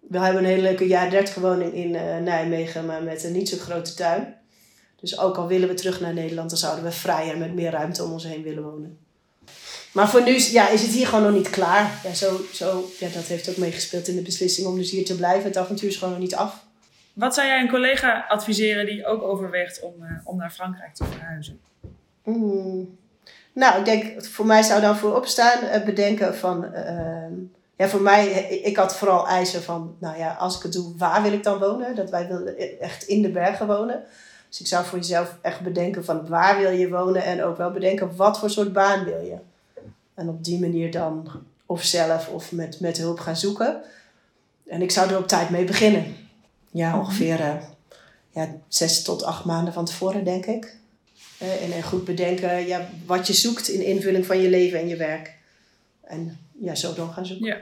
we 0.00 0.18
hebben 0.18 0.42
een 0.42 0.48
hele 0.48 0.62
leuke 0.62 0.86
jaar 0.86 1.10
30 1.10 1.34
woning 1.34 1.74
in 1.74 1.94
uh, 1.94 2.18
Nijmegen, 2.18 2.86
maar 2.86 3.02
met 3.02 3.24
een 3.24 3.32
niet 3.32 3.48
zo 3.48 3.56
grote 3.56 3.94
tuin. 3.94 4.36
Dus 5.00 5.18
ook 5.18 5.36
al 5.36 5.46
willen 5.46 5.68
we 5.68 5.74
terug 5.74 6.00
naar 6.00 6.14
Nederland, 6.14 6.50
dan 6.50 6.58
zouden 6.58 6.84
we 6.84 6.90
vrijer 6.90 7.38
met 7.38 7.54
meer 7.54 7.70
ruimte 7.70 8.04
om 8.04 8.12
ons 8.12 8.24
heen 8.24 8.42
willen 8.42 8.62
wonen. 8.62 8.98
Maar 9.92 10.08
voor 10.08 10.22
nu 10.22 10.38
ja, 10.38 10.68
is 10.68 10.82
het 10.82 10.90
hier 10.90 11.06
gewoon 11.06 11.24
nog 11.24 11.34
niet 11.34 11.50
klaar. 11.50 12.00
Ja, 12.04 12.14
zo, 12.14 12.40
zo, 12.52 12.90
ja, 12.98 13.08
dat 13.08 13.24
heeft 13.24 13.48
ook 13.48 13.56
meegespeeld 13.56 14.08
in 14.08 14.16
de 14.16 14.22
beslissing 14.22 14.66
om 14.66 14.76
dus 14.76 14.90
hier 14.90 15.04
te 15.04 15.16
blijven. 15.16 15.44
Het 15.44 15.56
avontuur 15.56 15.88
is 15.88 15.96
gewoon 15.96 16.12
nog 16.12 16.22
niet 16.22 16.34
af. 16.34 16.64
Wat 17.12 17.34
zou 17.34 17.46
jij 17.46 17.60
een 17.60 17.68
collega 17.68 18.24
adviseren 18.28 18.86
die 18.86 19.06
ook 19.06 19.22
overweegt 19.22 19.80
om, 19.80 19.94
uh, 20.02 20.10
om 20.24 20.36
naar 20.36 20.50
Frankrijk 20.50 20.94
te 20.94 21.04
verhuizen? 21.04 21.60
Mm. 22.24 22.98
Nou, 23.54 23.78
ik 23.78 23.84
denk, 23.84 24.24
voor 24.24 24.46
mij 24.46 24.62
zou 24.62 24.80
dan 24.80 24.96
voorop 24.96 25.26
staan 25.26 25.84
bedenken 25.84 26.36
van... 26.36 26.64
Uh, 26.64 27.14
ja, 27.76 27.88
voor 27.88 28.00
mij, 28.00 28.26
ik 28.48 28.76
had 28.76 28.96
vooral 28.96 29.28
eisen 29.28 29.62
van, 29.62 29.96
nou 29.98 30.18
ja, 30.18 30.32
als 30.32 30.56
ik 30.56 30.62
het 30.62 30.72
doe, 30.72 30.96
waar 30.96 31.22
wil 31.22 31.32
ik 31.32 31.42
dan 31.42 31.58
wonen? 31.58 31.94
Dat 31.94 32.10
wij 32.10 32.28
wilden 32.28 32.80
echt 32.80 33.02
in 33.02 33.22
de 33.22 33.30
bergen 33.30 33.66
wonen. 33.66 34.02
Dus 34.48 34.60
ik 34.60 34.66
zou 34.66 34.84
voor 34.84 34.98
jezelf 34.98 35.36
echt 35.42 35.60
bedenken 35.60 36.04
van 36.04 36.28
waar 36.28 36.58
wil 36.58 36.70
je 36.70 36.88
wonen 36.88 37.24
en 37.24 37.42
ook 37.42 37.56
wel 37.56 37.70
bedenken 37.70 38.16
wat 38.16 38.38
voor 38.38 38.50
soort 38.50 38.72
baan 38.72 39.04
wil 39.04 39.20
je. 39.20 39.36
En 40.14 40.28
op 40.28 40.44
die 40.44 40.60
manier 40.60 40.90
dan 40.90 41.28
of 41.66 41.82
zelf 41.82 42.28
of 42.28 42.52
met, 42.52 42.80
met 42.80 42.98
hulp 42.98 43.18
gaan 43.20 43.36
zoeken. 43.36 43.82
En 44.66 44.82
ik 44.82 44.90
zou 44.90 45.10
er 45.10 45.18
op 45.18 45.28
tijd 45.28 45.50
mee 45.50 45.64
beginnen. 45.64 46.16
Ja, 46.70 46.98
ongeveer 46.98 47.40
uh, 47.40 47.54
ja, 48.30 48.48
zes 48.68 49.02
tot 49.02 49.22
acht 49.22 49.44
maanden 49.44 49.72
van 49.72 49.84
tevoren, 49.84 50.24
denk 50.24 50.46
ik. 50.46 50.76
En, 51.60 51.72
en 51.72 51.82
goed 51.82 52.04
bedenken 52.04 52.66
ja, 52.66 52.88
wat 53.06 53.26
je 53.26 53.32
zoekt 53.32 53.68
in 53.68 53.84
invulling 53.84 54.26
van 54.26 54.40
je 54.40 54.48
leven 54.48 54.78
en 54.78 54.88
je 54.88 54.96
werk. 54.96 55.32
En 56.04 56.38
ja, 56.60 56.74
zo 56.74 56.94
dan 56.94 57.12
gaan 57.12 57.26
zoeken. 57.26 57.46
Ja. 57.46 57.58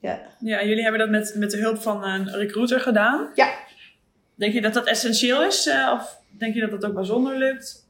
Ja. 0.00 0.20
ja, 0.40 0.64
jullie 0.64 0.82
hebben 0.82 1.00
dat 1.00 1.10
met, 1.10 1.34
met 1.34 1.50
de 1.50 1.56
hulp 1.56 1.82
van 1.82 2.04
een 2.04 2.30
recruiter 2.30 2.80
gedaan. 2.80 3.28
Ja. 3.34 3.54
Denk 4.34 4.52
je 4.52 4.60
dat 4.60 4.74
dat 4.74 4.86
essentieel 4.86 5.44
is? 5.44 5.66
Eh, 5.66 5.90
of 5.92 6.20
denk 6.28 6.54
je 6.54 6.60
dat 6.60 6.70
dat 6.70 6.84
ook 6.84 6.94
wel 6.94 7.04
zonder 7.04 7.38
lukt? 7.38 7.86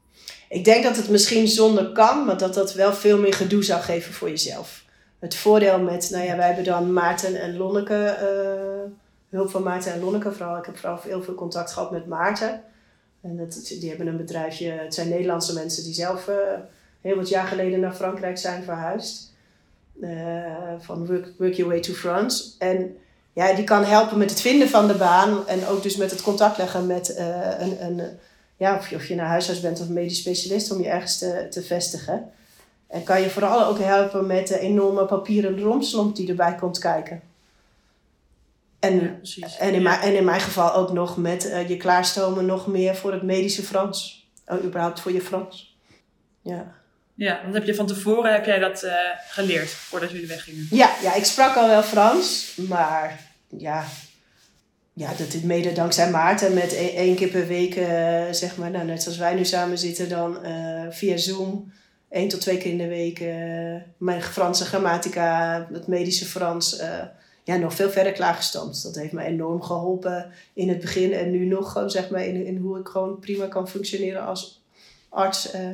Ik 0.48 0.64
denk 0.64 0.82
dat 0.84 0.96
het 0.96 1.08
misschien 1.08 1.48
zonder 1.48 1.92
kan, 1.92 2.24
maar 2.24 2.38
dat 2.38 2.54
dat 2.54 2.74
wel 2.74 2.92
veel 2.92 3.18
meer 3.18 3.34
gedoe 3.34 3.64
zou 3.64 3.82
geven 3.82 4.12
voor 4.12 4.28
jezelf. 4.28 4.84
Het 5.18 5.34
voordeel 5.34 5.80
met, 5.80 6.08
nou 6.10 6.24
ja, 6.24 6.36
wij 6.36 6.46
hebben 6.46 6.64
dan 6.64 6.92
Maarten 6.92 7.40
en 7.40 7.56
Lonneke, 7.56 8.16
uh, 8.22 8.92
hulp 9.30 9.50
van 9.50 9.62
Maarten 9.62 9.92
en 9.92 10.00
Lonneke 10.00 10.32
vooral. 10.32 10.58
Ik 10.58 10.66
heb 10.66 10.76
vooral 10.76 11.00
heel 11.02 11.22
veel 11.22 11.34
contact 11.34 11.72
gehad 11.72 11.90
met 11.90 12.06
Maarten. 12.06 12.62
En 13.20 13.36
dat, 13.36 13.74
die 13.80 13.88
hebben 13.88 14.06
een 14.06 14.16
bedrijfje, 14.16 14.70
het 14.70 14.94
zijn 14.94 15.08
Nederlandse 15.08 15.52
mensen 15.52 15.84
die 15.84 15.94
zelf 15.94 16.28
uh, 16.28 16.34
heel 17.00 17.16
wat 17.16 17.28
jaar 17.28 17.46
geleden 17.46 17.80
naar 17.80 17.94
Frankrijk 17.94 18.38
zijn 18.38 18.62
verhuisd. 18.62 19.32
Uh, 20.00 20.72
van 20.78 21.06
work, 21.38 21.54
Your 21.54 21.70
Way 21.70 21.80
to 21.80 21.92
France. 21.92 22.44
En 22.58 22.96
ja, 23.32 23.54
die 23.54 23.64
kan 23.64 23.84
helpen 23.84 24.18
met 24.18 24.30
het 24.30 24.40
vinden 24.40 24.68
van 24.68 24.86
de 24.86 24.94
baan 24.94 25.46
en 25.46 25.66
ook 25.66 25.82
dus 25.82 25.96
met 25.96 26.10
het 26.10 26.22
contact 26.22 26.58
leggen 26.58 26.86
met 26.86 27.14
uh, 27.18 27.50
een, 27.58 27.84
een, 27.84 28.18
ja, 28.56 28.76
of, 28.76 28.90
je, 28.90 28.96
of 28.96 29.06
je 29.06 29.14
naar 29.14 29.26
huisarts 29.26 29.60
bent 29.60 29.80
of 29.80 29.88
medisch 29.88 30.18
specialist 30.18 30.72
om 30.72 30.82
je 30.82 30.88
ergens 30.88 31.18
te, 31.18 31.46
te 31.50 31.62
vestigen. 31.62 32.30
En 32.86 33.02
kan 33.02 33.20
je 33.20 33.30
vooral 33.30 33.66
ook 33.66 33.78
helpen 33.78 34.26
met 34.26 34.48
de 34.48 34.58
enorme 34.58 35.04
papieren 35.04 35.60
romslomp 35.60 36.16
die 36.16 36.28
erbij 36.28 36.54
komt 36.54 36.78
kijken. 36.78 37.22
En, 38.78 39.20
Ja, 39.22 39.48
en, 39.58 39.74
in 39.74 39.82
mijn, 39.82 40.00
en 40.00 40.16
in 40.16 40.24
mijn 40.24 40.40
geval 40.40 40.74
ook 40.74 40.92
nog 40.92 41.16
met 41.16 41.50
eh, 41.50 41.68
je 41.68 41.76
klaarstomen 41.76 42.46
nog 42.46 42.66
meer 42.66 42.94
voor 42.94 43.12
het 43.12 43.22
medische 43.22 43.62
Frans. 43.62 44.28
Oh, 44.46 44.64
überhaupt 44.64 45.00
voor 45.00 45.12
je 45.12 45.20
Frans. 45.20 45.76
Ja. 46.42 46.76
Ja, 47.14 47.40
want 47.42 47.54
heb 47.54 47.64
je 47.64 47.74
van 47.74 47.86
tevoren 47.86 48.32
heb 48.32 48.44
jij 48.44 48.58
dat 48.58 48.82
eh, 48.82 48.92
geleerd 49.28 49.70
voordat 49.70 50.10
jullie 50.10 50.26
weggingen? 50.26 50.66
Ja, 50.70 50.90
ja, 51.02 51.14
ik 51.14 51.24
sprak 51.24 51.56
al 51.56 51.68
wel 51.68 51.82
Frans, 51.82 52.54
maar 52.68 53.20
ja, 53.48 53.84
ja 54.92 55.08
dat 55.14 55.32
is 55.34 55.40
mede 55.40 55.72
dankzij 55.72 56.10
Maarten 56.10 56.54
met 56.54 56.72
e- 56.72 56.94
één 56.96 57.14
keer 57.14 57.28
per 57.28 57.46
week, 57.46 57.76
eh, 57.76 58.24
zeg 58.30 58.56
maar, 58.56 58.70
nou, 58.70 58.84
net 58.84 59.02
zoals 59.02 59.18
wij 59.18 59.34
nu 59.34 59.44
samen 59.44 59.78
zitten, 59.78 60.08
dan 60.08 60.38
via 60.90 61.16
Zoom, 61.16 61.72
één 62.10 62.28
tot 62.28 62.40
twee 62.40 62.58
keer 62.58 62.70
in 62.70 62.78
de 62.78 62.88
week, 62.88 63.18
mijn 63.98 64.22
Franse 64.22 64.64
grammatica, 64.64 65.66
het 65.72 65.86
medische 65.86 66.24
Frans, 66.24 66.80
ja, 67.48 67.56
nog 67.56 67.74
veel 67.74 67.90
verder 67.90 68.12
klaargestoomd. 68.12 68.82
Dat 68.82 68.94
heeft 68.94 69.12
me 69.12 69.24
enorm 69.24 69.62
geholpen 69.62 70.32
in 70.52 70.68
het 70.68 70.80
begin 70.80 71.12
en 71.12 71.30
nu 71.30 71.44
nog 71.44 71.72
gewoon, 71.72 71.90
zeg 71.90 72.10
maar, 72.10 72.24
in, 72.24 72.46
in 72.46 72.56
hoe 72.56 72.78
ik 72.78 72.88
gewoon 72.88 73.18
prima 73.18 73.46
kan 73.46 73.68
functioneren 73.68 74.22
als 74.26 74.62
arts 75.08 75.50
eh, 75.50 75.68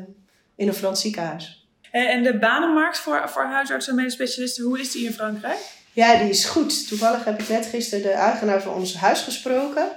in 0.56 0.68
een 0.68 0.74
Frans 0.74 1.00
ziekenhuis. 1.00 1.66
En, 1.90 2.22
de 2.22 2.38
banenmarkt 2.38 2.98
voor, 2.98 3.28
voor 3.28 3.44
huisartsen 3.44 3.92
en 3.92 3.98
medisch 3.98 4.14
specialisten, 4.14 4.64
hoe 4.64 4.80
is 4.80 4.92
die 4.92 5.06
in 5.06 5.12
Frankrijk? 5.12 5.58
Ja, 5.92 6.18
die 6.18 6.28
is 6.28 6.44
goed. 6.44 6.88
Toevallig 6.88 7.24
heb 7.24 7.40
ik 7.40 7.48
net 7.48 7.66
gisteren 7.66 8.04
de 8.04 8.10
eigenaar 8.10 8.62
van 8.62 8.74
ons 8.74 8.96
huis 8.96 9.20
gesproken. 9.20 9.88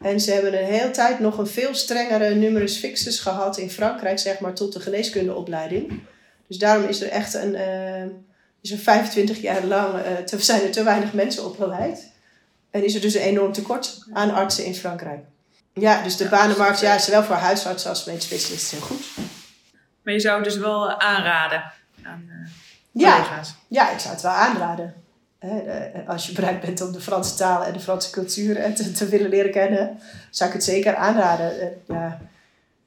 En 0.00 0.20
ze 0.20 0.32
hebben 0.32 0.58
een 0.58 0.72
hele 0.72 0.90
tijd 0.90 1.20
nog 1.20 1.38
een 1.38 1.46
veel 1.46 1.74
strengere 1.74 2.34
numerus 2.34 2.76
fixus 2.76 3.20
gehad 3.20 3.58
in 3.58 3.70
Frankrijk, 3.70 4.18
zeg 4.18 4.40
maar, 4.40 4.54
tot 4.54 4.72
de 4.72 4.80
geneeskundeopleiding. 4.80 6.00
Dus 6.46 6.58
daarom 6.58 6.88
is 6.88 7.00
er 7.00 7.08
echt 7.08 7.34
een, 7.34 7.54
eh, 7.54 8.06
is 8.62 8.70
er 8.70 8.78
25 8.78 9.40
jaar 9.40 9.64
lang, 9.64 10.02
eh, 10.02 10.12
te, 10.14 10.38
zijn 10.42 10.62
er 10.62 10.70
te 10.70 10.82
weinig 10.82 11.12
mensen 11.12 11.44
opgeleid. 11.44 12.10
En 12.70 12.84
is 12.84 12.94
er 12.94 13.00
dus 13.00 13.14
een 13.14 13.20
enorm 13.20 13.52
tekort 13.52 14.04
aan 14.12 14.34
artsen 14.34 14.64
in 14.64 14.74
Frankrijk. 14.74 15.24
Ja, 15.74 16.02
dus 16.02 16.16
de 16.16 16.24
Ja, 16.24 16.30
banenmarkt, 16.30 16.80
ja, 16.80 16.94
is- 16.94 17.04
zowel 17.04 17.22
voor 17.24 17.34
huisartsen 17.36 17.90
als 17.90 18.04
medisch 18.04 18.24
specialisten 18.24 18.78
heel 18.78 18.86
goed. 18.86 19.04
Maar 20.02 20.14
je 20.14 20.20
zou 20.20 20.34
het 20.40 20.44
dus 20.44 20.56
wel 20.58 21.00
aanraden 21.00 21.62
aan 22.02 22.24
eh, 22.28 22.50
Ja, 22.92 23.12
collega's. 23.14 23.54
Ja, 23.68 23.90
ik 23.90 23.98
zou 23.98 24.12
het 24.14 24.22
wel 24.22 24.32
aanraden. 24.32 24.94
Eh, 25.38 25.50
Als 26.08 26.26
je 26.26 26.32
bereid 26.32 26.60
bent 26.60 26.80
om 26.80 26.92
de 26.92 27.00
Franse 27.00 27.34
taal 27.34 27.64
en 27.64 27.72
de 27.72 27.80
Franse 27.80 28.10
cultuur 28.10 28.56
eh, 28.56 28.72
te, 28.72 28.92
te 28.92 29.08
willen 29.08 29.28
leren 29.30 29.50
kennen, 29.50 29.98
zou 30.30 30.50
ik 30.50 30.56
het 30.56 30.64
zeker 30.64 30.94
aanraden. 30.96 31.60
Eh, 31.60 31.66
Ja. 31.86 32.20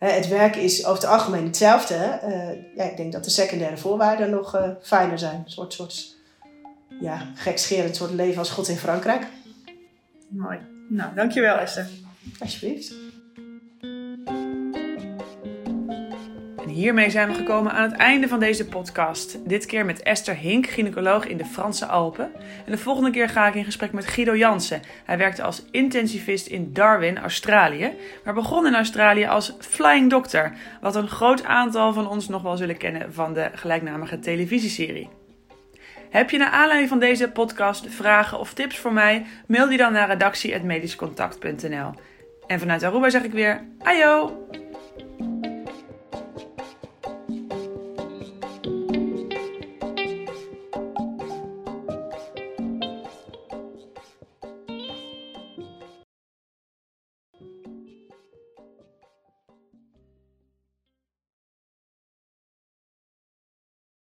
Hè, 0.04 0.10
Het 0.10 0.28
werk 0.28 0.56
is 0.56 0.86
over 0.86 1.02
het 1.02 1.12
algemeen 1.12 1.46
hetzelfde. 1.46 1.96
Eh, 1.96 2.76
Ja, 2.76 2.84
ik 2.84 2.98
denk 2.98 3.12
dat 3.12 3.24
de 3.24 3.30
secundaire 3.30 3.78
voorwaarden 3.78 4.30
nog 4.30 4.56
eh, 4.56 4.70
fijner 4.82 5.20
zijn. 5.20 5.36
Een 5.36 5.52
soort, 5.52 5.74
soort 5.74 6.16
ja, 7.02 7.32
gekscherend 7.36 7.96
soort 7.96 8.12
leven 8.12 8.38
als 8.38 8.50
God 8.50 8.68
in 8.68 8.78
Frankrijk. 8.78 9.24
Mooi. 10.28 10.60
Nou, 10.90 11.16
dankjewel 11.16 11.58
Esther. 11.58 11.88
Alsjeblieft. 12.40 12.94
Hiermee 16.74 17.10
zijn 17.10 17.28
we 17.28 17.34
gekomen 17.34 17.72
aan 17.72 17.92
het 17.92 18.00
einde 18.00 18.28
van 18.28 18.40
deze 18.40 18.68
podcast. 18.68 19.38
Dit 19.48 19.66
keer 19.66 19.86
met 19.86 20.02
Esther 20.02 20.36
Hink, 20.36 20.68
gynaecoloog 20.68 21.28
in 21.28 21.38
de 21.38 21.46
Franse 21.46 21.86
Alpen. 21.86 22.32
En 22.66 22.72
de 22.72 22.78
volgende 22.78 23.10
keer 23.10 23.30
ga 23.30 23.48
ik 23.48 23.56
in 23.56 23.66
gesprek 23.66 23.92
met 23.92 24.08
Guido 24.08 24.36
Jansen. 24.36 24.82
Hij 25.06 25.18
werkte 25.18 25.44
als 25.44 25.66
intensivist 25.72 26.48
in 26.48 26.74
Darwin, 26.74 27.18
Australië, 27.18 27.92
maar 28.24 28.34
begon 28.34 28.68
in 28.68 28.76
Australië 28.76 29.26
als 29.26 29.56
flying 29.60 30.10
doctor, 30.10 30.52
wat 30.82 30.96
een 30.96 31.08
groot 31.08 31.44
aantal 31.44 31.94
van 31.94 32.10
ons 32.10 32.28
nog 32.28 32.42
wel 32.42 32.58
zullen 32.58 32.78
kennen 32.78 33.14
van 33.14 33.34
de 33.34 33.50
gelijknamige 33.54 34.20
televisieserie. 34.20 35.10
Heb 36.10 36.30
je 36.30 36.38
naar 36.38 36.52
aanleiding 36.52 36.90
van 36.90 37.00
deze 37.00 37.30
podcast 37.30 37.88
vragen 37.90 38.40
of 38.40 38.54
tips 38.54 38.78
voor 38.78 38.94
mij? 38.94 39.26
Mail 39.48 39.68
die 39.68 39.78
dan 39.78 39.94
naar 39.94 40.08
redactie.medischcontact.nl. 40.08 41.92
En 42.48 42.60
vanuit 42.60 42.84
Aruba 42.84 43.10
zeg 43.10 43.24
ik 43.24 43.32
weer, 43.32 43.64
ajo! 43.80 44.48